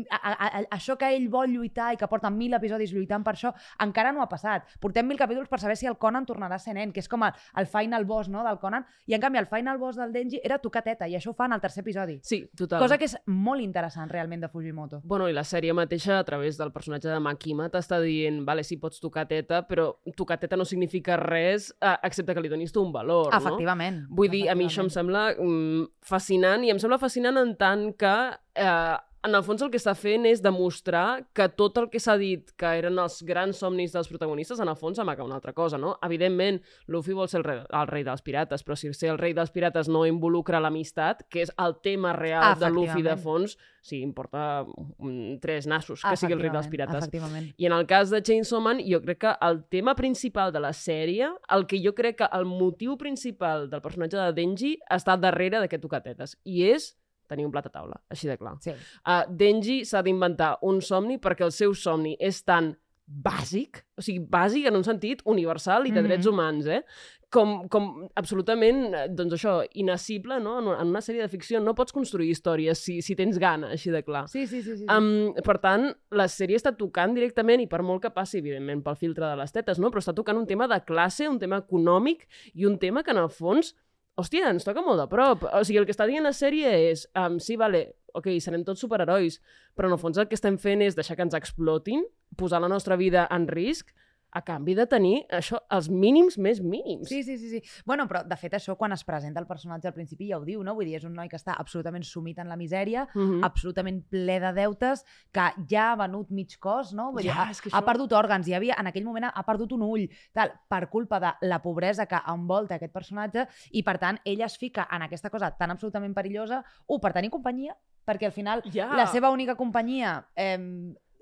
a, 0.10 0.20
a, 0.20 0.34
a, 0.34 0.62
això 0.76 0.98
que 1.00 1.08
ell 1.16 1.30
vol 1.32 1.54
lluitar 1.54 1.94
i 1.94 2.00
que 2.00 2.10
porta 2.12 2.32
mil 2.34 2.58
episodis 2.58 2.92
lluitant 2.92 3.24
per 3.24 3.36
això, 3.38 3.54
encara 3.86 4.12
no 4.12 4.24
ha 4.24 4.28
passat. 4.32 4.68
Portem 4.84 5.08
mil 5.08 5.20
capítols 5.20 5.48
per 5.52 5.62
saber 5.64 5.78
si 5.80 5.88
el 5.88 5.96
Conan 6.02 6.28
tornarà 6.28 6.58
a 6.60 6.64
ser 6.64 6.76
nen, 6.76 6.92
que 6.92 7.00
és 7.04 7.08
com 7.12 7.24
el, 7.24 7.38
el 7.62 7.70
final 7.72 8.06
boss 8.10 8.28
no, 8.32 8.44
del 8.48 8.60
Conan, 8.60 8.86
i 9.08 9.16
en 9.16 9.24
canvi 9.24 9.40
el 9.40 9.48
final 9.52 9.80
boss 9.80 10.00
del 10.02 10.12
Denji 10.12 10.42
era 10.44 10.60
tocar 10.60 10.84
teta, 10.84 11.08
i 11.08 11.16
això 11.16 11.32
ho 11.32 11.38
fa 11.38 11.48
en 11.48 11.56
el 11.56 11.64
tercer 11.64 11.86
episodi. 11.86 12.20
Sí, 12.28 12.44
total. 12.58 12.84
Cosa 12.84 13.00
que 13.00 13.08
és 13.08 13.16
molt 13.32 13.64
interessant 13.64 14.12
realment 14.12 14.44
de 14.44 14.52
Fujimoto. 14.52 15.02
Bueno, 15.08 15.30
i 15.32 15.38
la 15.38 15.46
sèrie 15.48 15.76
mateixa, 15.78 16.20
a 16.20 16.28
través 16.28 16.60
del 16.60 16.74
personatge 16.76 17.08
de 17.12 17.20
Makima, 17.24 17.70
t'està 17.72 18.02
dient, 18.04 18.44
vale, 18.48 18.66
sí, 18.68 18.80
pots 18.82 19.00
tocar 19.00 19.28
teta, 19.30 19.64
però 19.70 19.92
tocar 20.18 20.40
teta 20.42 20.60
no 20.60 20.68
significa 20.68 21.16
res, 21.20 21.72
eh, 21.80 21.96
excepte 22.04 22.36
que 22.36 22.44
li 22.44 22.52
donis 22.52 22.74
tu 22.74 22.84
un 22.84 22.92
valor, 22.92 23.21
no? 23.30 23.38
Efectivament. 23.38 24.02
Vull 24.10 24.32
dir, 24.34 24.46
a 24.52 24.56
mi 24.58 24.68
això 24.70 24.86
em 24.86 24.92
sembla 24.94 25.28
mm, 25.36 25.86
fascinant 26.08 26.66
i 26.66 26.74
em 26.74 26.82
sembla 26.82 27.00
fascinant 27.02 27.40
en 27.42 27.56
tant 27.60 27.90
que 28.00 28.16
eh, 28.56 28.98
en 29.24 29.36
el 29.36 29.44
fons 29.46 29.62
el 29.62 29.70
que 29.70 29.78
està 29.78 29.94
fent 29.98 30.26
és 30.26 30.42
demostrar 30.42 31.24
que 31.38 31.46
tot 31.54 31.78
el 31.78 31.88
que 31.94 32.00
s'ha 32.02 32.16
dit 32.18 32.50
que 32.58 32.72
eren 32.80 32.98
els 33.02 33.20
grans 33.28 33.60
somnis 33.62 33.94
dels 33.94 34.10
protagonistes, 34.10 34.60
en 34.60 34.70
el 34.72 34.78
fons 34.80 35.00
amaga 35.02 35.26
una 35.26 35.38
altra 35.38 35.54
cosa, 35.54 35.78
no? 35.78 35.94
Evidentment, 36.06 36.62
Luffy 36.88 37.14
vol 37.18 37.30
ser 37.30 37.42
el 37.42 37.46
rei, 37.46 37.60
el 37.62 37.90
rei 37.92 38.06
dels 38.08 38.24
pirates, 38.26 38.66
però 38.66 38.78
si 38.78 38.90
ser 38.98 39.12
el 39.14 39.20
rei 39.22 39.36
dels 39.38 39.54
pirates 39.54 39.90
no 39.92 40.04
involucra 40.10 40.62
l'amistat, 40.64 41.26
que 41.30 41.44
és 41.46 41.54
el 41.62 41.78
tema 41.86 42.16
real 42.18 42.58
de 42.60 42.72
Luffy 42.74 43.06
de 43.06 43.16
fons, 43.22 43.58
sí, 43.82 44.02
importa 44.02 44.64
mm, 44.66 45.38
tres 45.44 45.70
nassos 45.70 46.02
que 46.02 46.16
sigui 46.18 46.38
el 46.38 46.42
rei 46.42 46.54
dels 46.54 46.70
pirates. 46.72 47.10
I 47.58 47.70
en 47.70 47.78
el 47.78 47.86
cas 47.90 48.10
de 48.14 48.24
Chainsaw 48.26 48.62
Man, 48.64 48.82
jo 48.86 49.02
crec 49.06 49.22
que 49.22 49.36
el 49.46 49.64
tema 49.70 49.94
principal 49.98 50.54
de 50.54 50.64
la 50.64 50.74
sèrie, 50.74 51.30
el 51.54 51.68
que 51.70 51.82
jo 51.84 51.94
crec 51.98 52.24
que 52.24 52.32
el 52.34 52.50
motiu 52.50 52.98
principal 52.98 53.70
del 53.70 53.86
personatge 53.86 54.18
de 54.18 54.34
Denji 54.34 54.74
està 54.90 55.18
darrere 55.18 55.62
d'aquest 55.62 55.86
tocatetes, 55.86 56.38
i 56.44 56.66
és 56.72 56.96
tenir 57.32 57.48
un 57.48 57.52
plat 57.56 57.66
a 57.72 57.74
taula, 57.74 57.98
així 58.12 58.28
de 58.30 58.38
clar. 58.38 58.58
Sí. 58.64 58.76
Uh, 59.02 59.24
Denji 59.32 59.82
s'ha 59.88 60.04
d'inventar 60.06 60.58
un 60.68 60.82
somni 60.86 61.18
perquè 61.24 61.48
el 61.48 61.56
seu 61.56 61.74
somni 61.74 62.18
és 62.20 62.44
tan 62.44 62.74
bàsic, 63.12 63.82
o 64.00 64.04
sigui, 64.06 64.22
bàsic 64.32 64.70
en 64.70 64.78
un 64.78 64.86
sentit 64.88 65.20
universal 65.28 65.84
i 65.88 65.92
de 65.92 66.00
Mhm. 66.00 66.08
drets 66.08 66.28
humans, 66.30 66.68
eh? 66.68 66.84
Com, 67.32 67.68
com 67.72 68.08
absolutament, 68.16 68.94
eh, 68.94 69.08
doncs 69.10 69.34
això, 69.36 69.66
inassible, 69.76 70.40
no? 70.44 70.58
En 70.60 70.68
una- 70.68 70.82
en 70.82 70.88
una 70.88 71.00
sèrie 71.02 71.22
de 71.22 71.28
ficció 71.28 71.60
no 71.62 71.74
pots 71.76 71.92
construir 71.92 72.30
històries 72.30 72.78
si, 72.80 73.02
si 73.02 73.16
tens 73.16 73.38
gana, 73.40 73.70
així 73.72 73.92
de 73.92 74.02
clar. 74.04 74.28
Sí, 74.30 74.46
sí, 74.48 74.62
sí. 74.62 74.78
sí. 74.78 74.86
sí. 74.86 74.86
Um, 74.90 75.34
per 75.44 75.58
tant, 75.60 75.90
la 76.12 76.26
sèrie 76.28 76.56
està 76.60 76.74
tocant 76.78 77.14
directament, 77.16 77.62
i 77.62 77.68
per 77.68 77.82
molt 77.84 78.02
que 78.02 78.10
passi, 78.12 78.38
evidentment, 78.40 78.84
pel 78.84 78.96
filtre 78.96 79.26
de 79.30 79.36
les 79.36 79.52
tetes, 79.52 79.80
no? 79.80 79.90
però 79.92 80.00
està 80.04 80.14
tocant 80.16 80.38
un 80.38 80.48
tema 80.48 80.68
de 80.68 80.80
classe, 80.86 81.28
un 81.28 81.40
tema 81.40 81.58
econòmic 81.60 82.28
i 82.54 82.66
un 82.66 82.78
tema 82.80 83.04
que, 83.04 83.12
en 83.12 83.18
el 83.18 83.30
fons, 83.30 83.76
hòstia, 84.20 84.52
ens 84.52 84.68
toca 84.68 84.84
molt 84.86 85.00
de 85.02 85.08
prop. 85.12 85.46
O 85.48 85.64
sigui, 85.66 85.80
el 85.82 85.88
que 85.88 85.96
està 85.96 86.08
dient 86.10 86.26
la 86.26 86.34
sèrie 86.36 86.72
és, 86.92 87.06
um, 87.18 87.40
sí, 87.40 87.58
vale, 87.60 87.86
ok, 88.18 88.34
serem 88.44 88.66
tots 88.68 88.84
superherois, 88.84 89.40
però 89.78 89.90
en 89.90 89.96
el 89.96 90.02
fons 90.02 90.20
el 90.20 90.28
que 90.30 90.38
estem 90.38 90.58
fent 90.62 90.84
és 90.86 90.98
deixar 90.98 91.18
que 91.18 91.26
ens 91.26 91.38
explotin, 91.38 92.04
posar 92.38 92.62
la 92.62 92.72
nostra 92.72 92.98
vida 93.00 93.28
en 93.32 93.48
risc, 93.52 93.94
a 94.34 94.42
canvi 94.48 94.74
de 94.76 94.86
tenir 94.88 95.26
això, 95.30 95.60
els 95.70 95.90
mínims 95.90 96.38
més 96.38 96.62
mínims. 96.62 97.10
Sí, 97.10 97.22
sí, 97.24 97.38
sí, 97.38 97.50
sí. 97.50 97.62
Bueno, 97.86 98.08
però 98.08 98.24
de 98.26 98.36
fet 98.40 98.54
això 98.54 98.78
quan 98.78 98.92
es 98.96 99.04
presenta 99.04 99.40
el 99.42 99.48
personatge 99.48 99.88
al 99.90 99.94
principi 99.94 100.30
ja 100.30 100.38
ho 100.40 100.46
diu, 100.46 100.64
no? 100.64 100.74
Vull 100.76 100.86
dir, 100.86 100.96
és 100.96 101.04
un 101.04 101.14
noi 101.14 101.28
que 101.30 101.36
està 101.36 101.56
absolutament 101.58 102.04
sumit 102.04 102.40
en 102.40 102.48
la 102.48 102.56
misèria, 102.56 103.08
Mhm. 103.14 103.44
absolutament 103.44 104.04
ple 104.10 104.40
de 104.40 104.54
deutes, 104.54 105.04
que 105.32 105.50
ja 105.70 105.92
ha 105.92 105.96
venut 105.96 106.30
mig 106.32 106.58
cos, 106.60 106.94
no? 106.94 107.12
Vull 107.12 107.24
dir, 107.24 107.32
Ja, 107.32 107.44
ha, 107.44 107.52
que 107.52 107.70
ha 107.70 107.80
això- 107.82 107.86
perdut 107.86 108.12
òrgans, 108.14 108.48
hi 108.48 108.54
havia, 108.54 108.76
en 108.80 108.88
aquell 108.88 109.04
moment 109.04 109.26
ha, 109.26 109.30
ha 109.36 109.44
perdut 109.44 109.72
un 109.74 109.82
ull, 109.82 110.10
tal, 110.34 110.52
per 110.70 110.90
culpa 110.90 111.20
de 111.20 111.34
la 111.48 111.62
pobresa 111.62 112.06
que 112.06 112.20
envolta 112.28 112.76
aquest 112.76 112.94
personatge, 112.94 113.48
i 113.72 113.84
per 113.84 113.98
tant 114.00 114.20
ell 114.26 114.42
es 114.42 114.58
fica 114.58 114.88
en 114.92 115.02
aquesta 115.02 115.30
cosa 115.30 115.52
tan 115.52 115.72
absolutament 115.72 116.14
perillosa, 116.16 116.64
un, 116.88 117.00
per 117.00 117.12
tenir 117.14 117.30
companyia, 117.30 117.76
perquè 118.08 118.26
al 118.26 118.32
final 118.32 118.62
Ja. 118.72 118.96
la 118.96 119.06
seva 119.08 119.30
única 119.30 119.56
companyia 119.56 120.26
eh, 120.36 120.58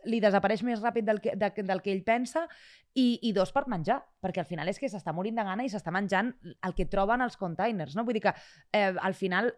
li 0.06 0.20
desapareix 0.24 0.64
més 0.64 0.82
ràpid 0.84 1.08
del 1.08 1.20
que, 1.24 1.36
de, 1.36 1.52
del 1.66 1.82
que 1.82 1.92
ell 1.92 2.04
pensa 2.06 2.46
i, 2.94 3.20
i 3.28 3.34
dos, 3.36 3.52
per 3.56 3.66
menjar, 3.72 4.00
perquè 4.22 4.44
al 4.44 4.50
final 4.50 4.70
és 4.72 4.80
que 4.80 4.90
s'està 4.90 5.14
morint 5.16 5.38
de 5.38 5.46
gana 5.46 5.66
i 5.66 5.72
s'està 5.72 5.92
menjant 5.94 6.32
el 6.66 6.76
que 6.78 6.88
troben 6.90 7.22
als 7.22 7.38
containers, 7.38 7.96
no? 7.98 8.06
Vull 8.08 8.18
dir 8.18 8.24
que 8.28 8.34
eh, 8.74 8.94
al 8.96 9.18
final 9.18 9.52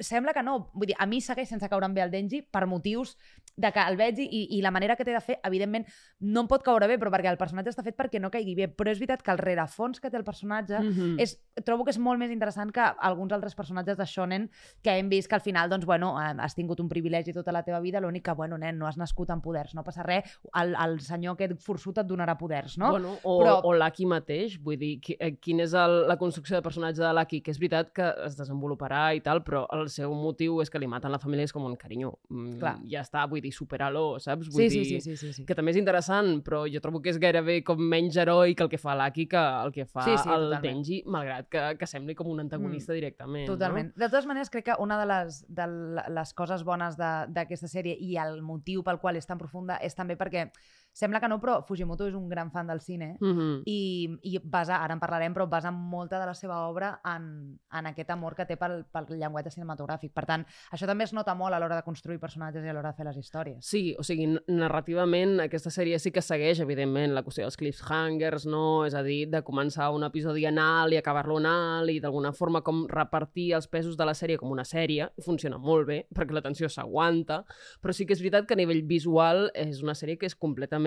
sembla 0.00 0.34
que 0.36 0.44
no. 0.44 0.58
Vull 0.74 0.92
dir, 0.92 0.98
a 0.98 1.06
mi 1.06 1.20
segueix 1.24 1.50
sense 1.50 1.68
caure'm 1.72 1.94
bé 1.96 2.04
el 2.04 2.12
Denji 2.14 2.42
per 2.52 2.66
motius 2.70 3.16
de 3.56 3.70
que 3.72 3.80
el 3.88 3.96
veig 3.96 4.18
i, 4.20 4.42
i 4.56 4.60
la 4.62 4.70
manera 4.70 4.96
que 4.96 5.04
té 5.04 5.12
de 5.14 5.20
fer, 5.24 5.38
evidentment, 5.48 5.86
no 6.20 6.42
em 6.42 6.48
pot 6.50 6.62
caure 6.62 6.86
bé, 6.86 6.98
però 7.00 7.10
perquè 7.10 7.30
el 7.30 7.38
personatge 7.40 7.70
està 7.72 7.82
fet 7.82 7.96
perquè 7.96 8.20
no 8.20 8.30
caigui 8.30 8.54
bé. 8.54 8.68
Però 8.68 8.90
és 8.92 8.98
veritat 9.00 9.22
que 9.24 9.30
el 9.32 9.38
rerefons 9.38 10.00
que 10.00 10.10
té 10.10 10.16
el 10.18 10.24
personatge 10.24 10.78
Mhm. 10.80 11.16
és, 11.18 11.38
trobo 11.64 11.84
que 11.84 11.90
és 11.90 11.98
molt 11.98 12.18
més 12.18 12.30
interessant 12.30 12.70
que 12.70 12.80
alguns 12.80 13.32
altres 13.32 13.54
personatges 13.54 13.96
de 13.96 14.04
Shonen 14.04 14.50
que 14.82 14.90
hem 14.98 15.08
vist 15.08 15.28
que 15.28 15.34
al 15.36 15.40
final, 15.40 15.70
doncs, 15.70 15.86
bueno, 15.86 16.18
has 16.18 16.54
tingut 16.54 16.80
un 16.80 16.88
privilegi 16.88 17.32
tota 17.32 17.50
la 17.52 17.62
teva 17.62 17.80
vida, 17.80 18.00
l'únic 18.00 18.24
que, 18.24 18.32
bueno, 18.34 18.58
nen, 18.58 18.76
no 18.78 18.86
has 18.86 18.98
nascut 18.98 19.30
amb 19.30 19.42
poders, 19.42 19.74
no 19.74 19.82
passa 19.82 20.02
res, 20.02 20.38
el, 20.54 20.74
el 20.74 21.00
senyor 21.00 21.32
aquest 21.34 21.58
forçut 21.64 21.96
et 21.98 22.06
donarà 22.06 22.36
poders, 22.36 22.76
no? 22.78 22.90
Bueno, 22.90 23.16
o, 23.22 23.38
Però- 23.42 23.60
o 23.64 23.72
l'Aki 23.72 24.04
mateix, 24.06 24.58
vull 24.62 24.76
dir, 24.76 25.00
qui, 25.00 25.16
eh, 25.18 25.36
quina 25.40 25.62
és 25.64 25.72
el, 25.72 26.06
la 26.08 26.18
construcció 26.18 26.56
de 26.56 26.62
personatge 26.62 27.00
de 27.02 27.12
l'Aki, 27.12 27.40
que 27.40 27.50
és 27.52 27.58
veritat 27.58 27.90
que 27.92 28.12
es 28.26 28.36
desenvoluparà 28.36 29.14
i 29.16 29.20
tal, 29.20 29.42
però 29.42 29.66
el 29.72 29.88
seu 29.88 30.12
motiu 30.14 30.60
és 30.60 30.68
que 30.70 30.78
li 30.78 30.86
maten 30.86 31.10
la 31.10 31.18
família, 31.18 31.44
és 31.44 31.52
com 31.52 31.64
un 31.64 31.76
carinyo. 31.76 32.18
Mm, 32.28 32.58
Clar. 32.58 32.76
ja 32.90 33.00
està, 33.00 33.26
vull 33.28 33.40
dir, 33.40 33.45
supera-lo, 33.52 34.18
saps? 34.20 34.48
Vull 34.48 34.68
Sí, 34.70 34.78
dir, 34.78 34.84
sí, 34.86 35.00
sí, 35.00 35.16
sí, 35.16 35.16
sí, 35.16 35.32
sí. 35.32 35.44
que 35.46 35.54
també 35.54 35.70
és 35.72 35.76
interessant, 35.80 36.42
però 36.44 36.64
jo 36.70 36.80
trobo 36.80 37.00
que 37.02 37.10
és 37.10 37.18
gairebé 37.18 37.62
com 37.64 37.78
menys 37.80 38.16
heroic 38.16 38.60
el 38.60 38.68
que 38.72 38.78
fa 38.78 38.94
l'Aki 38.94 39.26
que 39.28 39.36
el 39.64 39.72
que 39.72 39.84
fa 39.86 40.02
Sí, 40.04 40.16
sí, 40.16 40.28
el 40.28 40.46
totalment. 40.50 40.62
Denji, 40.62 41.02
malgrat 41.06 41.48
que, 41.48 41.64
que 41.78 41.86
sembli 41.86 42.14
com 42.14 42.28
un 42.32 42.40
antagonista 42.40 42.92
directament. 42.92 43.46
Totalment. 43.46 43.92
De 43.96 44.08
totes 44.08 44.26
maneres, 44.26 44.50
crec 44.50 44.64
que 44.70 44.76
una 44.78 44.98
de 45.00 45.06
les, 45.06 45.44
de 45.48 45.66
les 46.10 46.32
coses 46.34 46.64
bones 46.64 46.96
de- 46.96 47.26
d'aquesta 47.32 47.68
sèrie 47.68 47.96
i 48.00 48.16
el 48.16 48.40
motiu 48.42 48.82
pel 48.82 48.98
qual 48.98 49.16
és 49.16 49.26
tan 49.26 49.38
profunda 49.38 49.76
és 49.82 49.94
també 49.94 50.16
perquè 50.16 50.50
sembla 50.96 51.20
que 51.20 51.28
no, 51.28 51.36
però 51.42 51.58
Fujimoto 51.66 52.06
és 52.08 52.14
un 52.16 52.28
gran 52.30 52.48
fan 52.50 52.70
del 52.70 52.80
cine? 52.80 53.16
Mm 53.20 53.32
-hmm. 53.36 53.62
i, 53.66 54.18
i 54.22 54.38
basa, 54.42 54.82
ara 54.82 54.94
en 54.94 55.00
parlarem, 55.00 55.34
però 55.34 55.46
basa 55.48 55.70
molta 55.70 56.18
de 56.18 56.26
la 56.26 56.34
seva 56.34 56.66
obra 56.68 57.00
en, 57.04 57.58
en 57.70 57.86
aquest 57.86 58.10
amor 58.10 58.34
que 58.34 58.46
té 58.46 58.56
pel, 58.56 58.84
pel 58.90 59.04
llenguatge 59.18 59.50
cinematogràfic. 59.50 60.12
Per 60.14 60.24
tant, 60.24 60.46
això 60.72 60.86
també 60.86 61.04
es 61.04 61.12
nota 61.12 61.34
molt 61.34 61.54
a 61.54 61.58
l'hora 61.58 61.76
de 61.76 61.82
construir 61.82 62.18
personatges 62.18 62.64
i 62.64 62.68
a 62.68 62.72
l'hora 62.72 62.92
de 62.92 62.96
fer 62.96 63.04
les 63.04 63.16
històries. 63.16 63.58
Sí, 63.60 63.94
o 63.98 64.02
sigui, 64.02 64.38
narrativament 64.48 65.40
aquesta 65.40 65.70
sèrie 65.70 65.98
sí 65.98 66.10
que 66.10 66.22
segueix, 66.22 66.60
evidentment, 66.60 67.12
la 67.12 67.22
qüestió 67.22 67.44
dels 67.44 67.56
cliffhangers, 67.56 68.46
no? 68.46 68.86
És 68.86 68.94
a 68.94 69.02
dir, 69.02 69.28
de 69.28 69.42
començar 69.42 69.90
un 69.90 70.02
episodi 70.02 70.46
en 70.46 70.58
alt 70.58 70.92
i 70.92 70.96
acabar-lo 70.96 71.38
en 71.38 71.46
alt 71.46 71.90
i 71.90 72.00
d'alguna 72.00 72.32
forma 72.32 72.62
com 72.62 72.86
repartir 72.88 73.52
els 73.52 73.68
pesos 73.68 73.96
de 73.96 74.04
la 74.04 74.14
sèrie 74.14 74.38
com 74.38 74.50
una 74.50 74.64
sèrie. 74.64 75.10
Funciona 75.22 75.58
molt 75.58 75.86
bé, 75.86 76.06
perquè 76.14 76.32
la 76.32 76.42
tensió 76.42 76.68
s'aguanta, 76.68 77.44
però 77.82 77.92
sí 77.92 78.06
que 78.06 78.14
és 78.14 78.20
veritat 78.20 78.46
que 78.46 78.54
a 78.54 78.56
nivell 78.56 78.82
visual 78.82 79.50
és 79.54 79.82
una 79.82 79.94
sèrie 79.94 80.16
que 80.16 80.26
és 80.26 80.34
completament 80.34 80.85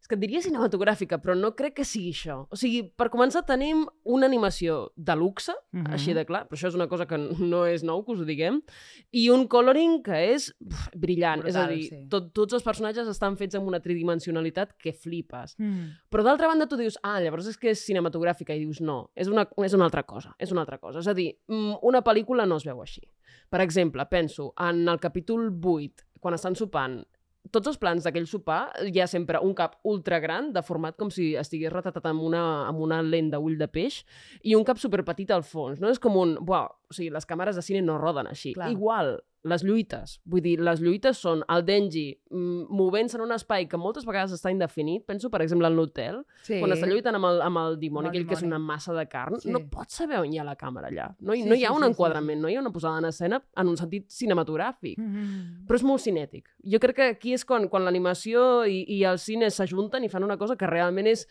és 0.00 0.08
que 0.08 0.16
et 0.16 0.20
diria 0.22 0.40
cinematogràfica, 0.42 1.18
però 1.22 1.34
no 1.36 1.52
crec 1.54 1.74
que 1.76 1.84
sigui 1.84 2.10
això. 2.10 2.46
O 2.50 2.56
sigui, 2.56 2.80
per 2.96 3.10
començar 3.12 3.44
tenim 3.46 3.84
una 4.08 4.26
animació 4.26 4.92
de 4.96 5.14
luxe, 5.14 5.52
Mhm. 5.72 5.92
així 5.92 6.14
de 6.14 6.24
clar, 6.24 6.48
però 6.48 6.56
això 6.56 6.68
és 6.68 6.74
una 6.74 6.88
cosa 6.88 7.06
que 7.06 7.18
no 7.18 7.66
és 7.66 7.84
nou, 7.84 8.02
que 8.04 8.12
us 8.12 8.20
ho 8.20 8.24
diguem, 8.24 8.62
i 9.12 9.28
un 9.30 9.46
coloring 9.46 10.02
que 10.02 10.32
és 10.34 10.54
uf, 10.58 10.88
brillant. 10.96 11.44
és 11.46 11.54
a 11.54 11.66
Brutal, 11.66 11.76
dir, 11.76 11.88
sí. 11.90 12.06
tot, 12.08 12.32
tots 12.32 12.54
els 12.54 12.62
personatges 12.64 13.06
estan 13.08 13.36
fets 13.36 13.54
amb 13.54 13.68
una 13.68 13.78
tridimensionalitat 13.80 14.72
que 14.78 14.92
flipes. 14.92 15.54
Mm. 15.58 15.92
Però 16.10 16.24
d'altra 16.24 16.48
banda 16.48 16.66
tu 16.66 16.76
dius, 16.76 16.98
ah, 17.02 17.20
llavors 17.20 17.46
és 17.46 17.56
que 17.58 17.70
és 17.70 17.86
cinematogràfica, 17.86 18.54
i 18.56 18.58
dius, 18.64 18.80
no, 18.80 19.10
és 19.14 19.28
una, 19.28 19.48
és 19.58 19.74
una 19.74 19.84
altra 19.84 20.02
cosa, 20.04 20.34
és 20.38 20.50
una 20.50 20.62
altra 20.62 20.78
cosa. 20.78 20.98
És 21.00 21.06
a 21.08 21.14
dir, 21.14 21.36
mm, 21.46 21.76
una 21.82 22.02
pel·lícula 22.02 22.48
no 22.48 22.56
es 22.56 22.64
veu 22.64 22.80
així. 22.80 23.02
Per 23.50 23.60
exemple, 23.60 24.04
penso 24.06 24.54
en 24.58 24.88
el 24.88 24.98
capítol 24.98 25.50
8, 25.62 26.04
quan 26.20 26.34
estan 26.34 26.54
sopant, 26.56 27.04
tots 27.48 27.70
els 27.72 27.78
plans 27.80 28.04
d'aquell 28.04 28.26
sopar 28.28 28.60
hi 28.84 29.00
ha 29.00 29.06
sempre 29.10 29.40
un 29.44 29.54
cap 29.56 29.78
ultra 29.88 30.20
gran, 30.22 30.52
deformat 30.52 30.98
com 31.00 31.10
si 31.14 31.32
estigués 31.40 31.72
retratat 31.72 32.06
amb 32.10 32.22
una, 32.26 32.42
amb 32.68 32.82
una 32.84 33.00
lent 33.02 33.32
d'ull 33.32 33.56
de 33.60 33.68
peix, 33.70 34.02
i 34.44 34.54
un 34.58 34.66
cap 34.68 34.80
superpetit 34.82 35.32
al 35.34 35.46
fons. 35.46 35.80
No 35.80 35.90
és 35.90 36.02
com 36.02 36.18
un... 36.20 36.36
Buah, 36.44 36.68
o 36.68 36.96
sigui, 36.96 37.10
les 37.14 37.26
càmeres 37.26 37.56
de 37.58 37.64
cine 37.64 37.82
no 37.86 37.98
roden 38.00 38.28
així. 38.30 38.52
Clar. 38.56 38.70
Igual, 38.74 39.16
les 39.42 39.62
lluites. 39.64 40.20
Vull 40.24 40.42
dir, 40.42 40.58
les 40.60 40.80
lluites 40.80 41.16
són 41.16 41.42
el 41.48 41.62
Denji 41.64 42.20
mm, 42.30 42.66
movent-se 42.76 43.16
en 43.16 43.22
un 43.24 43.32
espai 43.32 43.66
que 43.66 43.78
moltes 43.80 44.04
vegades 44.04 44.32
està 44.36 44.50
indefinit. 44.52 45.06
Penso, 45.06 45.30
per 45.30 45.40
exemple, 45.40 45.66
en 45.66 45.76
l'hotel, 45.76 46.18
Sí. 46.42 46.58
quan 46.60 46.70
està 46.72 46.86
lluitant 46.86 47.14
amb 47.16 47.24
el, 47.24 47.40
amb 47.40 47.56
el 47.56 47.78
dimoni, 47.80 48.06
Amb 48.08 48.14
el 48.14 48.20
aquell 48.20 48.28
que 48.28 48.34
és 48.34 48.40
dimoni. 48.42 48.56
una 48.56 48.58
massa 48.58 48.92
de 48.92 49.06
carn, 49.08 49.40
Sí. 49.40 49.50
no 49.50 49.60
pots 49.70 49.94
saber 49.94 50.18
on 50.18 50.30
hi 50.32 50.38
ha 50.38 50.44
la 50.44 50.56
càmera 50.56 50.88
allà. 50.90 51.16
No, 51.20 51.32
hi- 51.34 51.42
Sí, 51.42 51.48
no 51.48 51.54
hi 51.54 51.64
ha 51.64 51.68
sí, 51.68 51.72
un 51.74 51.80
sí, 51.80 51.84
sí, 51.84 51.90
enquadrament, 51.90 52.40
no 52.42 52.48
hi 52.50 52.56
ha 52.56 52.60
una 52.60 52.70
posada 52.70 52.98
en 52.98 53.04
escena 53.06 53.42
en 53.56 53.68
un 53.68 53.76
sentit 53.78 54.08
cinematogràfic. 54.10 54.98
Mm. 54.98 55.66
Però 55.66 55.74
és 55.76 55.82
molt 55.84 56.00
cinètic. 56.02 56.44
Jo 56.62 56.78
crec 56.78 56.96
que 56.96 57.08
aquí 57.08 57.32
és 57.32 57.44
quan, 57.44 57.66
quan 57.68 57.84
l'animació 57.84 58.66
i, 58.66 58.84
i 58.88 59.04
el 59.04 59.18
cine 59.18 59.48
s'ajunten 59.50 60.04
i 60.04 60.08
fan 60.10 60.22
una 60.22 60.36
cosa 60.36 60.56
que 60.56 60.66
realment 60.66 61.06
és 61.06 61.26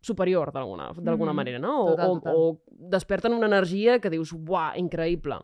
superior 0.00 0.50
d'alguna 0.52 0.90
Mhm. 0.96 1.34
manera, 1.36 1.58
no? 1.60 1.84
O, 1.84 1.90
Total, 1.90 2.10
o, 2.10 2.14
total. 2.14 2.34
o 2.34 2.62
desperten 2.70 3.34
una 3.34 3.46
energia 3.46 4.00
que 4.00 4.10
dius, 4.10 4.32
uah, 4.32 4.74
increïble. 4.76 5.38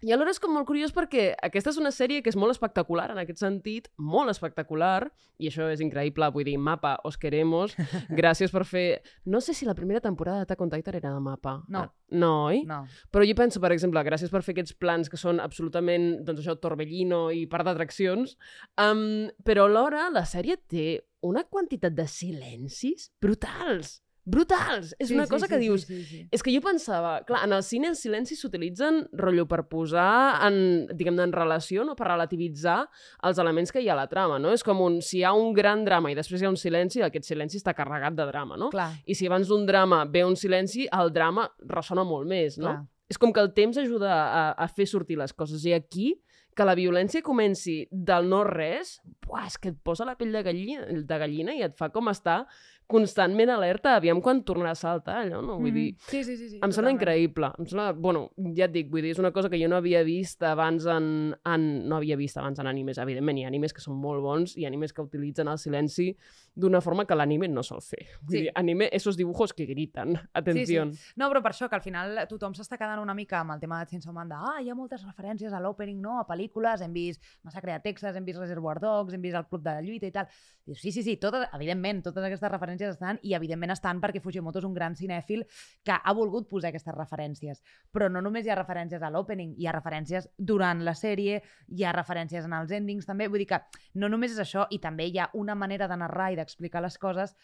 I 0.00 0.14
alhora 0.14 0.32
és 0.32 0.40
com 0.40 0.52
molt 0.54 0.64
curiós 0.68 0.94
perquè 0.96 1.34
aquesta 1.44 1.74
és 1.74 1.78
una 1.80 1.90
sèrie 1.92 2.22
que 2.24 2.32
és 2.32 2.38
molt 2.40 2.54
espectacular 2.54 3.10
en 3.12 3.20
aquest 3.20 3.42
sentit, 3.42 3.90
molt 4.00 4.32
espectacular, 4.32 5.10
i 5.36 5.50
això 5.50 5.66
és 5.72 5.82
increïble, 5.84 6.30
vull 6.32 6.46
dir, 6.48 6.56
Mapa, 6.56 6.94
os 7.04 7.18
queremos, 7.20 7.74
gràcies 8.20 8.52
per 8.54 8.64
fer... 8.68 8.86
No 9.28 9.42
sé 9.44 9.52
si 9.56 9.68
la 9.68 9.76
primera 9.76 10.00
temporada 10.00 10.42
d'Attack 10.42 10.64
on 10.64 10.72
Titan 10.72 10.96
era 11.02 11.12
de 11.12 11.20
Mapa. 11.20 11.58
No. 11.68 11.84
Ah, 11.84 12.16
no, 12.16 12.32
oi? 12.48 12.64
No. 12.68 12.82
Però 13.12 13.28
jo 13.28 13.36
penso, 13.36 13.60
per 13.60 13.74
exemple, 13.76 14.02
gràcies 14.06 14.32
per 14.32 14.42
fer 14.46 14.56
aquests 14.56 14.78
plans 14.80 15.12
que 15.12 15.20
són 15.20 15.40
absolutament, 15.44 16.14
doncs 16.24 16.40
això, 16.44 16.56
torbellino 16.56 17.26
i 17.36 17.44
part 17.50 17.68
d'atraccions, 17.68 18.38
um, 18.80 19.28
però 19.44 19.68
alhora 19.68 20.08
la 20.14 20.24
sèrie 20.28 20.56
té 20.64 20.88
una 21.28 21.44
quantitat 21.44 21.92
de 21.92 22.08
silencis 22.08 23.10
brutals. 23.20 23.98
Brutals! 24.24 24.94
És 24.98 25.08
Sí, 25.08 25.14
una 25.16 25.24
sí, 25.26 25.30
cosa 25.30 25.46
sí, 25.46 25.50
que 25.50 25.58
sí, 25.58 25.64
dius... 25.64 25.84
Sí, 25.88 26.02
sí, 26.04 26.20
És 26.30 26.42
que 26.44 26.52
jo 26.54 26.60
pensava, 26.64 27.22
clar, 27.26 27.42
en 27.46 27.54
el 27.56 27.62
cine 27.66 27.88
els 27.88 28.02
silencis 28.04 28.40
s'utilitzen, 28.42 29.02
rotllo, 29.16 29.46
per 29.48 29.62
posar 29.70 30.40
en, 30.46 30.86
diguem-ne, 30.92 31.24
en 31.28 31.32
relació, 31.34 31.84
no? 31.88 31.96
per 31.98 32.10
relativitzar 32.10 32.78
els 33.26 33.40
elements 33.42 33.72
que 33.72 33.82
hi 33.82 33.88
ha 33.88 33.96
a 33.96 34.00
la 34.02 34.08
trama, 34.12 34.38
no? 34.38 34.52
És 34.52 34.64
com 34.66 34.80
un, 34.84 35.00
si 35.02 35.20
hi 35.20 35.24
ha 35.24 35.32
un 35.36 35.52
gran 35.56 35.84
drama 35.88 36.12
i 36.12 36.18
després 36.18 36.42
hi 36.42 36.48
ha 36.48 36.52
un 36.52 36.60
silenci, 36.60 37.02
aquest 37.02 37.26
silenci 37.32 37.58
està 37.60 37.74
carregat 37.74 38.14
de 38.18 38.28
drama, 38.28 38.60
no? 38.60 38.70
Clar, 38.74 38.92
I 39.06 39.16
si 39.16 39.26
abans 39.26 39.48
d'un 39.48 39.66
drama 39.66 40.04
ve 40.04 40.24
un 40.28 40.36
silenci, 40.36 40.86
el 40.92 41.12
drama 41.16 41.48
ressona 41.66 42.04
molt 42.04 42.28
més, 42.28 42.58
no? 42.60 42.74
clar. 42.74 42.80
És 43.10 43.18
com 43.18 43.32
que 43.34 43.42
el 43.42 43.48
temps 43.56 43.74
ajuda 43.80 44.10
a, 44.14 44.42
a 44.54 44.66
fer 44.70 44.84
sortir 44.86 45.16
les 45.18 45.32
coses. 45.34 45.64
I 45.66 45.72
aquí, 45.74 46.12
que 46.54 46.62
la 46.66 46.76
violència 46.78 47.24
comenci 47.26 47.80
del 47.90 48.28
no-res, 48.30 49.00
buah, 49.26 49.48
és 49.48 49.56
que 49.58 49.72
et 49.72 49.80
posa 49.82 50.06
la 50.06 50.14
pell 50.18 50.30
de 50.30 50.42
gallina, 50.46 50.84
de 50.86 51.18
gallina 51.18 51.54
i 51.56 51.64
et 51.66 51.74
fa 51.78 51.88
com 51.90 52.06
estar 52.12 52.44
constantment 52.90 53.50
alerta, 53.54 53.94
aviam 53.96 54.20
quan 54.20 54.42
tornarà 54.46 54.72
a 54.74 54.78
saltar, 54.78 55.20
allò, 55.24 55.40
no? 55.44 55.58
Vull 55.60 55.72
dir, 55.72 55.92
Mhm. 55.94 55.98
Sí, 56.10 56.24
sí, 56.24 56.36
sí. 56.36 56.48
sí 56.50 56.56
em 56.56 56.72
sembla 56.72 56.90
totalment. 56.90 57.00
increïble. 57.00 57.52
Em 57.58 57.66
sembla, 57.66 57.92
bueno, 57.92 58.30
ja 58.56 58.64
et 58.66 58.72
dic, 58.72 58.90
vull 58.90 59.02
dir, 59.02 59.12
és 59.12 59.18
una 59.18 59.30
cosa 59.32 59.48
que 59.48 59.58
jo 59.62 59.68
no 59.68 59.76
havia 59.76 60.02
vist 60.02 60.42
abans 60.42 60.86
en, 60.86 61.34
en... 61.44 61.88
No 61.88 61.96
havia 61.96 62.16
vist 62.16 62.36
abans 62.36 62.58
en 62.58 62.66
animes. 62.66 62.98
Evidentment, 62.98 63.38
hi 63.38 63.44
ha 63.44 63.48
animes 63.48 63.72
que 63.72 63.80
són 63.80 63.96
molt 63.96 64.20
bons 64.22 64.56
i 64.56 64.66
animes 64.66 64.92
que 64.92 65.02
utilitzen 65.02 65.48
el 65.48 65.58
silenci 65.58 66.16
d'una 66.54 66.80
forma 66.80 67.06
que 67.06 67.14
l'anime 67.14 67.48
no 67.48 67.62
sol 67.62 67.80
fer. 67.80 68.06
Vull 68.22 68.36
Sí. 68.36 68.42
dir, 68.42 68.52
anime, 68.54 68.88
esos 68.92 69.16
dibujos 69.16 69.52
que 69.52 69.66
gritan. 69.66 70.16
Atenció. 70.34 70.86
No, 71.16 71.28
però 71.30 71.42
per 71.42 71.52
això, 71.52 71.68
que 71.68 71.76
al 71.76 71.82
final 71.82 72.26
tothom 72.28 72.52
s'està 72.54 72.76
quedant 72.78 72.98
una 73.00 73.14
mica 73.14 73.40
amb 73.40 73.52
el 73.52 73.60
tema 73.60 73.78
de 73.84 73.90
Chainsaw 73.90 74.12
Man 74.12 74.28
de 74.28 74.34
ah, 74.34 74.60
hi 74.62 74.68
ha 74.70 74.74
moltes 74.74 75.04
referències 75.04 75.52
a 75.52 75.60
l'opening, 75.60 76.00
no? 76.00 76.18
A 76.18 76.26
pel·lícules, 76.26 76.80
hem 76.80 76.92
vist 76.92 77.22
Massacre 77.44 77.72
de 77.72 77.80
Texas, 77.80 78.16
hem 78.16 78.24
vist 78.24 78.38
Reservoir 78.38 78.80
Dogs, 78.80 79.12
hem 79.14 79.20
vist 79.20 79.36
el 79.36 79.46
Club 79.46 79.62
de 79.62 79.70
la 79.70 79.82
Lluita 79.82 80.06
i 80.06 80.10
tal. 80.10 80.26
Dius, 80.64 80.80
sí, 80.80 80.90
sí, 80.92 81.02
sí, 81.02 81.16
totes, 81.16 81.46
evidentment, 81.52 82.02
totes 82.02 82.22
aquestes 82.24 82.50
referències 82.50 82.79
estan 82.88 83.20
i 83.22 83.34
evidentment 83.36 83.74
estan 83.74 84.00
perquè 84.00 84.22
Fujimoto 84.24 84.58
és 84.58 84.66
un 84.68 84.74
gran 84.74 84.96
cinèfil 84.96 85.44
que 85.84 85.92
ha 85.94 86.14
volgut 86.16 86.48
posar 86.48 86.70
aquestes 86.70 86.96
referències. 86.96 87.62
Però 87.92 88.08
no 88.08 88.22
només 88.24 88.46
hi 88.46 88.50
ha 88.50 88.58
referències 88.58 89.02
a 89.02 89.10
l'opening, 89.12 89.54
hi 89.58 89.68
ha 89.68 89.76
referències 89.76 90.28
durant 90.38 90.84
la 90.84 90.94
sèrie, 90.94 91.42
hi 91.68 91.84
ha 91.84 91.94
referències 91.96 92.48
en 92.48 92.56
els 92.56 92.72
endings 92.72 93.06
també, 93.06 93.28
vull 93.28 93.44
dir 93.44 93.50
que 93.52 93.62
no 94.00 94.08
només 94.08 94.32
és 94.32 94.42
això, 94.42 94.66
i 94.70 94.80
també 94.80 95.10
hi 95.10 95.18
ha 95.18 95.30
una 95.34 95.54
manera 95.54 95.88
de 95.88 96.00
narrar 96.00 96.32
i 96.32 96.40
d'explicar 96.40 96.82
les 96.82 96.98
coses 96.98 97.36